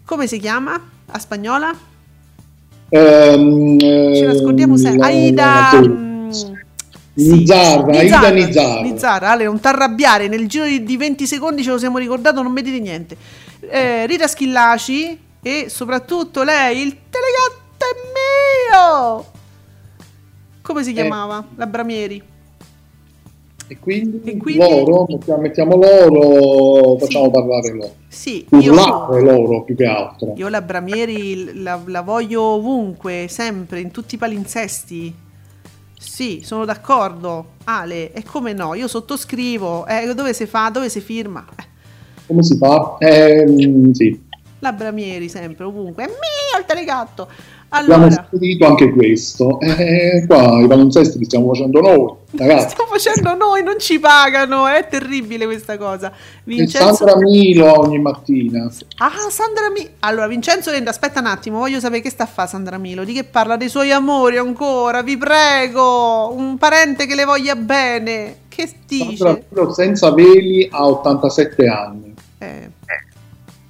[0.04, 0.90] come si chiama?
[1.12, 1.92] A spagnola?
[2.98, 3.78] Ehm,
[4.14, 4.98] Ce la scordiamo sempre.
[5.00, 5.80] la- Aida.
[5.80, 6.30] mm,
[7.16, 9.30] Nizzarra, Aida Nizzarra, Nizzarra.
[9.30, 12.62] Ale, non t'arrabbiare, nel giro di, di 20 secondi ce lo siamo ricordato, non mi
[12.62, 13.16] dite niente.
[13.60, 19.24] Eh, Rita Schillaci e soprattutto lei, il telegatto è mio!
[20.62, 21.44] Come si chiamava?
[21.56, 22.22] La Bramieri.
[23.66, 25.06] E quindi, E quindi- loro,
[25.40, 27.94] mettiamo, loro, facciamo parlare loro.
[28.08, 30.34] Sì, io, Urlare loro più che altro.
[30.36, 35.14] io la Bramieri la, la voglio ovunque, sempre, in tutti i palinsesti.
[35.98, 37.52] Sì, sono d'accordo.
[37.64, 38.74] Ale, e come no?
[38.74, 39.86] Io sottoscrivo.
[39.86, 40.68] Eh, dove si fa?
[40.70, 41.44] Dove si firma?
[41.58, 41.64] Eh,
[42.26, 42.96] Come si fa?
[42.98, 44.22] Ehm, sì.
[44.58, 46.04] la Bramieri sempre, ovunque.
[46.04, 47.28] È mio il telegatto.
[47.76, 49.58] Abbiamo Allora, spedito anche questo.
[49.58, 52.68] Eh, qua i palinsesti li stiamo facendo noi, ragazzi.
[52.70, 54.68] stiamo facendo noi, non ci pagano.
[54.68, 56.12] È terribile questa cosa.
[56.44, 56.94] Vincenzo...
[56.94, 58.70] Sandra Milo ogni mattina.
[58.98, 59.90] Ah, Sandra Milo.
[60.00, 63.02] Allora, Vincenzo Lenda, aspetta un attimo, voglio sapere che sta a fare Sandra Milo.
[63.02, 66.32] Di che parla dei suoi amori ancora, vi prego.
[66.32, 68.36] Un parente che le voglia bene.
[68.46, 69.44] Che Sandra dice?
[69.50, 72.14] Milo senza veli a 87 anni.
[72.38, 72.70] Eh,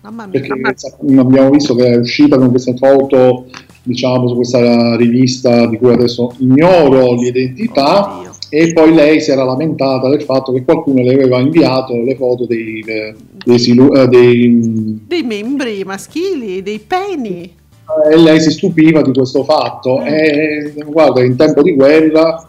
[0.02, 0.40] mamma mia.
[0.40, 3.46] Perché abbiamo visto che è uscita con queste foto,
[3.84, 8.18] diciamo, su questa rivista di cui adesso ignoro l'identità.
[8.18, 8.32] Oddio.
[8.50, 12.46] E poi lei si era lamentata del fatto che qualcuno le aveva inviato le foto
[12.46, 13.14] dei, eh,
[13.44, 17.50] dei silu- eh, dei- Dei membri maschili, dei peni.
[18.10, 19.98] e lei si stupiva di questo fatto.
[19.98, 20.06] Mm.
[20.06, 22.48] E guarda, in tempo di guerra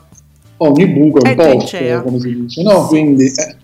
[0.58, 2.84] ogni buco è un posto, come si dice, no?
[2.84, 3.56] Sì, Quindi eh,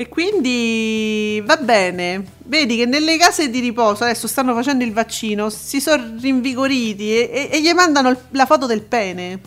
[0.00, 2.24] E quindi va bene.
[2.44, 7.28] Vedi che nelle case di riposo adesso stanno facendo il vaccino, si sono rinvigoriti e,
[7.32, 9.32] e- e gli mandano il- la foto del pene.
[9.32, 9.38] eh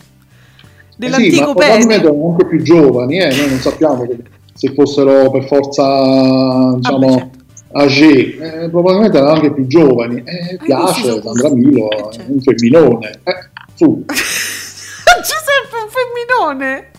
[0.90, 1.68] sì, Dell'antico pene.
[1.68, 4.16] probabilmente erano anche più giovani, eh, noi non sappiamo che-
[4.52, 7.38] se fossero per forza Ah, diciamo certo.
[7.72, 10.18] âgé, eh, probabilmente erano anche più giovani.
[10.18, 11.48] Eh, questi piace Sandra.
[11.54, 12.30] Milo, Eh, certo.
[12.30, 13.10] un femminone.
[13.24, 13.34] Eh,
[13.74, 14.04] su.
[14.06, 16.90] Giuseppe un femminone.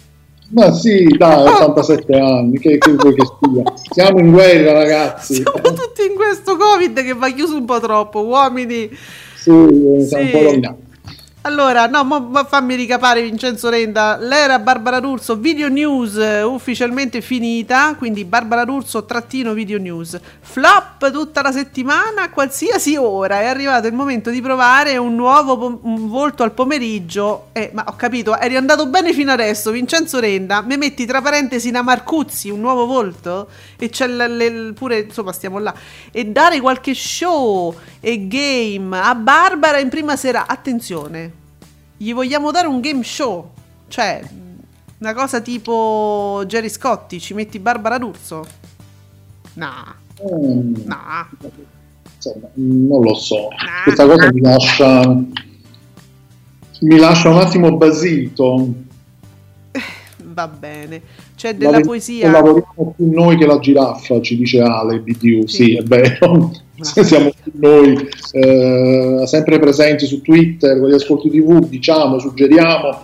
[0.54, 3.64] Ma sì, dai, 87 anni, che, che vuoi che sia?
[3.92, 5.36] Siamo in guerra, ragazzi.
[5.36, 8.90] Siamo tutti in questo Covid che va chiuso un po' troppo, uomini.
[9.36, 10.16] Sì, eh, Sì.
[10.16, 10.82] un po' rovinati.
[11.46, 14.16] Allora, no, mo- fammi ricapare Vincenzo Renda.
[14.16, 20.18] L'era Barbara D'Urso Video News eh, ufficialmente finita, quindi Barbara D'Urso trattino Video News.
[20.40, 23.42] Flop tutta la settimana, qualsiasi ora.
[23.42, 27.48] È arrivato il momento di provare un nuovo pom- un volto al pomeriggio.
[27.52, 30.62] Eh, ma ho capito, eri andato bene fino adesso, Vincenzo Renda.
[30.62, 33.50] Mi metti tra parentesi una Marcuzzi, un nuovo volto?
[33.78, 35.74] E c'è l- l- pure, insomma, stiamo là.
[36.10, 40.46] E dare qualche show e game a Barbara in prima sera.
[40.48, 41.33] Attenzione,
[42.04, 43.50] gli vogliamo dare un game show,
[43.88, 44.22] cioè
[45.00, 48.46] una cosa tipo Jerry Scotti, ci metti Barbara D'Urso?
[49.54, 51.28] Nah, Mm, nah.
[52.16, 53.48] insomma, non lo so.
[53.48, 53.84] Ah.
[53.84, 55.02] Questa cosa mi lascia,
[56.82, 58.74] mi lascia un attimo basito.
[60.34, 61.02] Va bene.
[61.36, 62.32] C'è della Lavori- poesia.
[62.32, 65.46] Lavoriamo più noi che la giraffa, ci dice Ale BDU.
[65.48, 65.64] Sì.
[65.64, 66.52] Sì, è vero.
[66.82, 73.02] Siamo noi eh, sempre presenti su Twitter, con gli ascolti TV, diciamo, suggeriamo,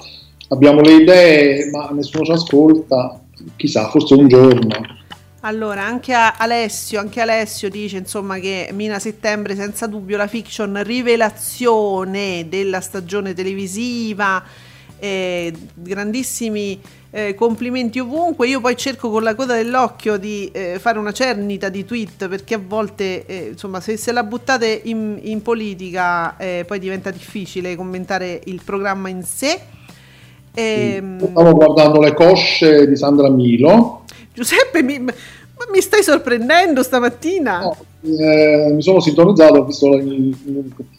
[0.50, 3.22] abbiamo le idee, ma nessuno ci ascolta.
[3.56, 4.98] Chissà, forse un giorno.
[5.42, 12.48] Allora, anche Alessio, anche Alessio dice insomma che Mina Settembre senza dubbio la fiction rivelazione
[12.50, 14.44] della stagione televisiva,
[15.00, 16.78] eh, grandissimi
[17.12, 18.48] eh, complimenti ovunque.
[18.48, 22.56] Io poi cerco con la coda dell'occhio di eh, fare una cernita di tweet perché
[22.56, 27.76] a volte eh, insomma se, se la buttate in, in politica eh, poi diventa difficile
[27.76, 29.60] commentare il programma in sé.
[30.54, 34.04] Ehm, Stavo guardando le cosce di Sandra Milo.
[34.34, 35.04] Giuseppe, mi,
[35.72, 37.60] mi stai sorprendendo stamattina?
[37.60, 39.90] No, eh, mi sono sintonizzato, ho visto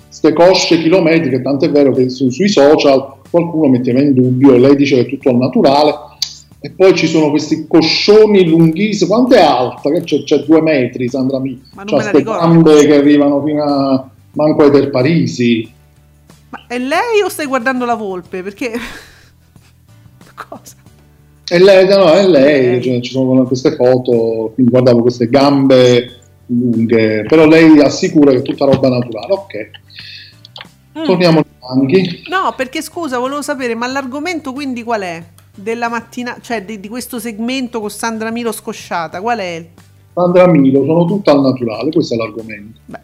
[0.07, 4.97] queste cosce chilometriche, tant'è vero che su- sui social qualcuno metteva in dubbio, lei dice
[4.97, 5.95] che è tutto al naturale,
[6.62, 9.09] E poi ci sono questi coscioni lunghissimi.
[9.09, 9.91] Quanto è alta?
[9.91, 11.59] Che C'è, c'è due metri, Sandra Mi.
[11.73, 15.73] Ma non C'ha me gambe che arrivano fino a manco ai del Parisi.
[16.51, 18.43] Ma è lei o stai guardando la volpe?
[18.43, 18.73] Perché...
[20.37, 20.75] Cosa?
[21.51, 22.82] E lei, no, è lei, Lei.
[22.82, 28.42] cioè, ci sono queste foto, quindi guardavo queste gambe lunghe, però lei assicura che è
[28.42, 29.32] tutta roba naturale.
[29.32, 29.70] Ok,
[30.98, 31.05] Mm.
[31.05, 32.22] torniamo ai fanghi.
[32.28, 35.22] No, perché scusa, volevo sapere, ma l'argomento quindi qual è?
[35.55, 39.64] Della mattina, cioè di, di questo segmento con Sandra Milo scosciata, qual è?
[40.12, 42.80] Sandra Milo, sono tutta al naturale, questo è l'argomento.
[42.86, 42.98] Beh,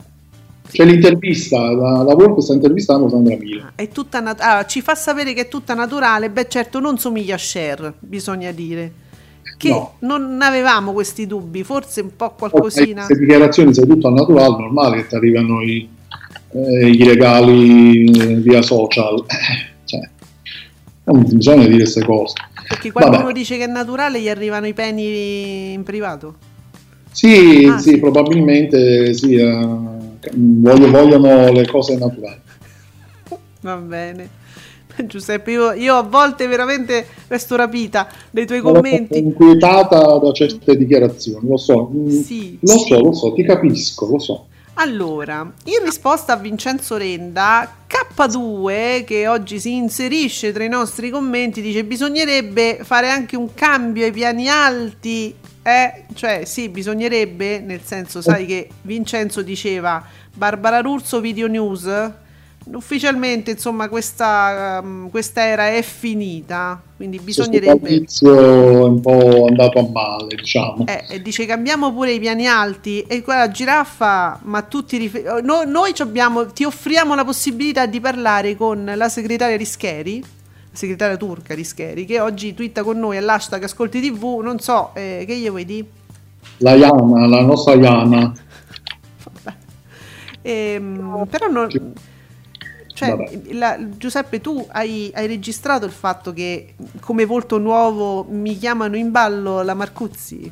[0.71, 3.71] C'è l'intervista, la, la Volpe sta intervistando Sandra Milo.
[3.75, 6.31] è tutta nat- ah, ci fa sapere che è tutta naturale.
[6.31, 8.93] Beh, certo, non somiglia a Cher, bisogna dire.
[9.57, 9.95] Che No.
[10.01, 13.07] non avevamo questi dubbi, forse un po' qualcosina.
[13.07, 15.89] Queste dichiarazioni, sei tutto al naturale, normale che ti arrivano i,
[16.53, 19.25] eh, i regali eh, via social.
[19.87, 20.01] Cioè,
[21.05, 22.35] non bisogna dire queste cose.
[22.69, 23.33] Perché qualcuno Vabbè.
[23.33, 26.35] dice che è naturale, gli arrivano i peni in privato.
[27.13, 27.99] Sì, Ah, sì, sì.
[28.01, 29.69] probabilmente sì, eh,
[30.35, 32.41] voglio- vogliono le cose naturali.
[33.61, 34.45] Va bene.
[35.05, 39.19] Giuseppe, io, io a volte veramente resto rapita dei tuoi commenti.
[39.19, 42.87] inquietata da certe dichiarazioni, lo so, mm, Sì, lo sì.
[42.89, 44.47] so, lo so, ti capisco, lo so.
[44.79, 51.61] Allora, in risposta a Vincenzo Renda, K2, che oggi si inserisce tra i nostri commenti,
[51.61, 55.35] dice bisognerebbe fare anche un cambio ai piani alti.
[55.67, 60.01] Eh, cioè, sì, bisognerebbe, nel senso, sai che Vincenzo diceva
[60.33, 61.91] Barbara Rurso Video News.
[62.67, 67.99] Ufficialmente, insomma, questa, um, questa era è finita, quindi bisognerebbe...
[67.99, 70.85] Questo è un po' andato a male, diciamo.
[70.87, 75.65] Eh, e dice cambiamo pure i piani alti e quella giraffa, ma tutti rifer- no-
[75.65, 80.25] noi ci abbiamo, ti offriamo la possibilità di parlare con la segretaria Rischeri,
[80.77, 85.37] segretaria turca Rischeri, che oggi twitta con noi all'hashtag Ascolti TV, non so, eh, che
[85.37, 85.87] gli vuoi dire?
[86.59, 88.33] La Iana, la nostra Iana.
[90.43, 91.69] Ehm, però non...
[92.95, 98.97] Cioè, la- Giuseppe, tu hai, hai registrato il fatto che come volto nuovo mi chiamano
[98.97, 100.51] in ballo la Marcuzzi?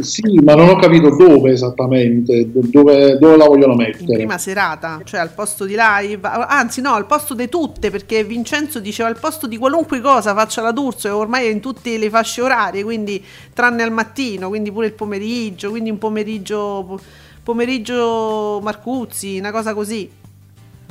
[0.00, 4.14] Sì, ma non ho capito dove esattamente, do- dove, dove la vogliono in mettere.
[4.14, 8.80] prima serata, cioè al posto di live, anzi no, al posto di tutte, perché Vincenzo
[8.80, 12.10] diceva al posto di qualunque cosa faccia la D'Urso e ormai è in tutte le
[12.10, 13.22] fasce orarie, quindi
[13.52, 17.00] tranne al mattino, quindi pure il pomeriggio, quindi un pomeriggio
[17.48, 20.10] pomeriggio Marcuzzi, una cosa così.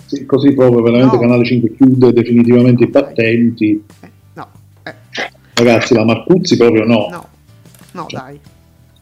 [0.06, 1.22] Sì, così proprio, veramente No.
[1.22, 3.84] Canale 5 chiude definitivamente i battenti.
[4.00, 4.48] Eh, no,
[4.82, 4.96] eh,
[5.54, 7.08] Ragazzi, la Marcuzzi proprio no.
[7.12, 7.28] no,
[7.92, 8.40] no, Cioè, dai.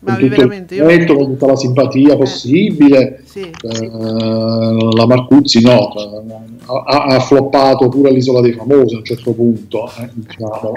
[0.05, 3.41] Con tutto veramente il io rispetto, con tutta la simpatia possibile, sì.
[3.41, 5.93] eh, la Marcuzzi no,
[6.65, 9.91] ha, ha floppato pure l'isola dei famosi a un certo punto.
[9.99, 10.73] eh, diciamo.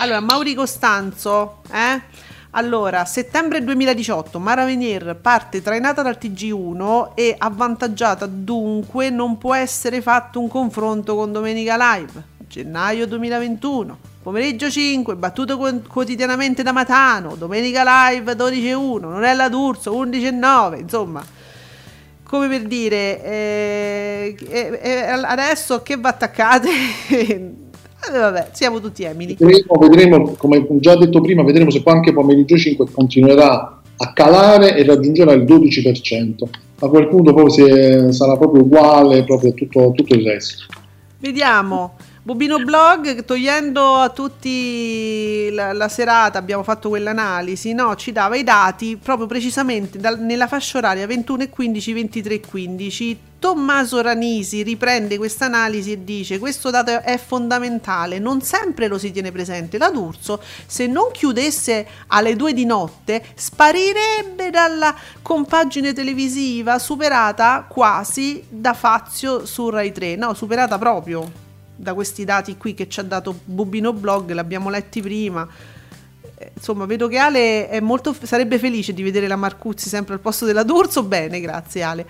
[0.00, 2.24] Allora, Mauri Costanzo, eh?
[2.50, 10.00] Allora, settembre 2018, Mara Venier parte trainata dal TG1 e avvantaggiata dunque non può essere
[10.00, 12.34] fatto un confronto con Domenica Live.
[12.48, 20.80] Gennaio 2021, pomeriggio 5, battuto qu- quotidianamente da Matano, Domenica Live 12.1, Nonella D'Urso 11.9,
[20.80, 21.24] insomma
[22.24, 26.68] come per dire, eh, eh, eh, adesso che va attaccate?
[28.08, 29.36] Eh, vabbè, siamo tutti emili.
[29.36, 34.76] Vedremo, vedremo, come già detto prima, vedremo se poi anche pomeriggio 5 continuerà a calare
[34.76, 36.48] e raggiungerà il 12%.
[36.80, 40.66] A quel punto poi è- sarà proprio uguale proprio a tutto, tutto il resto.
[41.18, 41.94] Vediamo.
[42.26, 47.94] Bobino Blog, togliendo a tutti la, la serata, abbiamo fatto quell'analisi, no?
[47.94, 52.40] Ci dava i dati proprio precisamente dal- nella fascia oraria 21 e 15, 23 e
[52.40, 53.18] 15.
[53.38, 59.12] Tommaso Ranisi riprende questa analisi e dice: Questo dato è fondamentale, non sempre lo si
[59.12, 59.78] tiene presente.
[59.78, 68.42] La D'Urso, se non chiudesse alle 2 di notte, sparirebbe dalla compagine televisiva, superata quasi
[68.48, 70.16] da Fazio su Rai 3.
[70.16, 71.44] No, superata proprio
[71.76, 75.46] da questi dati qui che ci ha dato Bubino Blog, l'abbiamo letti prima.
[76.38, 80.20] Eh, Insomma, vedo che Ale è molto, sarebbe felice di vedere la Marcuzzi sempre al
[80.20, 81.02] posto della D'Urso.
[81.02, 82.06] Bene, grazie Ale.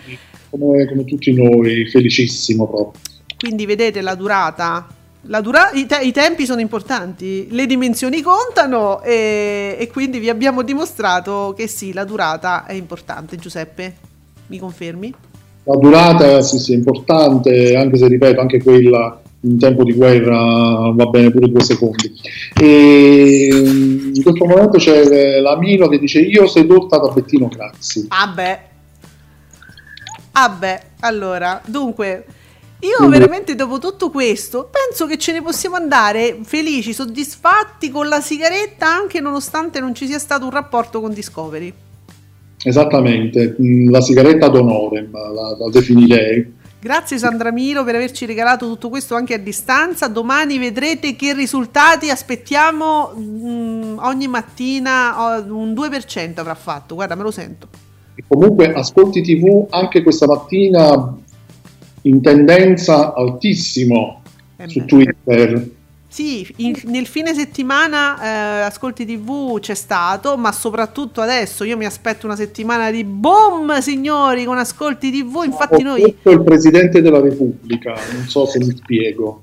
[0.50, 3.00] Come, come tutti noi, felicissimo proprio.
[3.36, 4.86] Quindi vedete la durata.
[5.28, 10.28] La dura- i, te- i tempi sono importanti, le dimensioni contano e, e quindi vi
[10.28, 13.34] abbiamo dimostrato che sì, la durata è importante.
[13.34, 13.96] Giuseppe,
[14.46, 15.12] mi confermi?
[15.64, 20.90] La durata sì, sì, è importante, anche se ripeto, anche quella in tempo di guerra
[20.92, 22.12] va bene pure due secondi.
[22.58, 23.48] E
[24.14, 28.06] in questo momento c'è la Milo che dice io sedotta da Bettino Crazzi.
[28.08, 28.58] Ah beh.
[30.32, 32.26] Ah beh, allora, dunque,
[32.80, 38.20] Io veramente dopo tutto questo penso che ce ne possiamo andare felici, soddisfatti con la
[38.20, 41.72] sigaretta anche nonostante non ci sia stato un rapporto con Discovery.
[42.62, 46.54] Esattamente, mh, la sigaretta d'onore, la, la definirei.
[46.78, 50.08] Grazie Sandra Miro per averci regalato tutto questo anche a distanza.
[50.08, 55.42] Domani vedrete che risultati aspettiamo mm, ogni mattina.
[55.48, 57.68] un 2% avrà fatto, guarda, me lo sento.
[58.14, 61.16] E comunque ascolti TV anche questa mattina
[62.02, 64.22] in tendenza altissimo
[64.56, 64.84] Eh su.
[64.84, 65.74] Twitter.
[66.08, 71.84] Sì, in- nel fine settimana eh, Ascolti TV c'è stato, ma soprattutto adesso io mi
[71.84, 75.42] aspetto una settimana di boom, signori, con Ascolti TV.
[75.44, 79.42] Infatti Ho noi il Presidente della Repubblica, non so se mi spiego.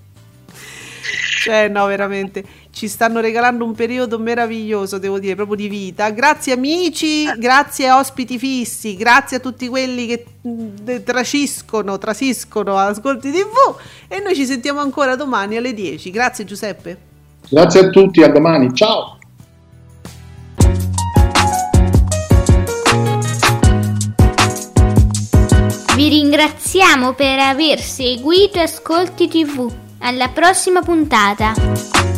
[1.44, 2.44] Cioè, no, veramente.
[2.76, 6.10] Ci stanno regalando un periodo meraviglioso, devo dire, proprio di vita.
[6.10, 14.20] Grazie amici, grazie ospiti fissi, grazie a tutti quelli che traciscono, trasiscono Ascolti TV e
[14.22, 16.10] noi ci sentiamo ancora domani alle 10.
[16.10, 16.98] Grazie Giuseppe.
[17.48, 19.20] Grazie a tutti, a domani, ciao!
[25.96, 29.72] Vi ringraziamo per aver seguito Ascolti TV.
[30.00, 32.13] Alla prossima puntata.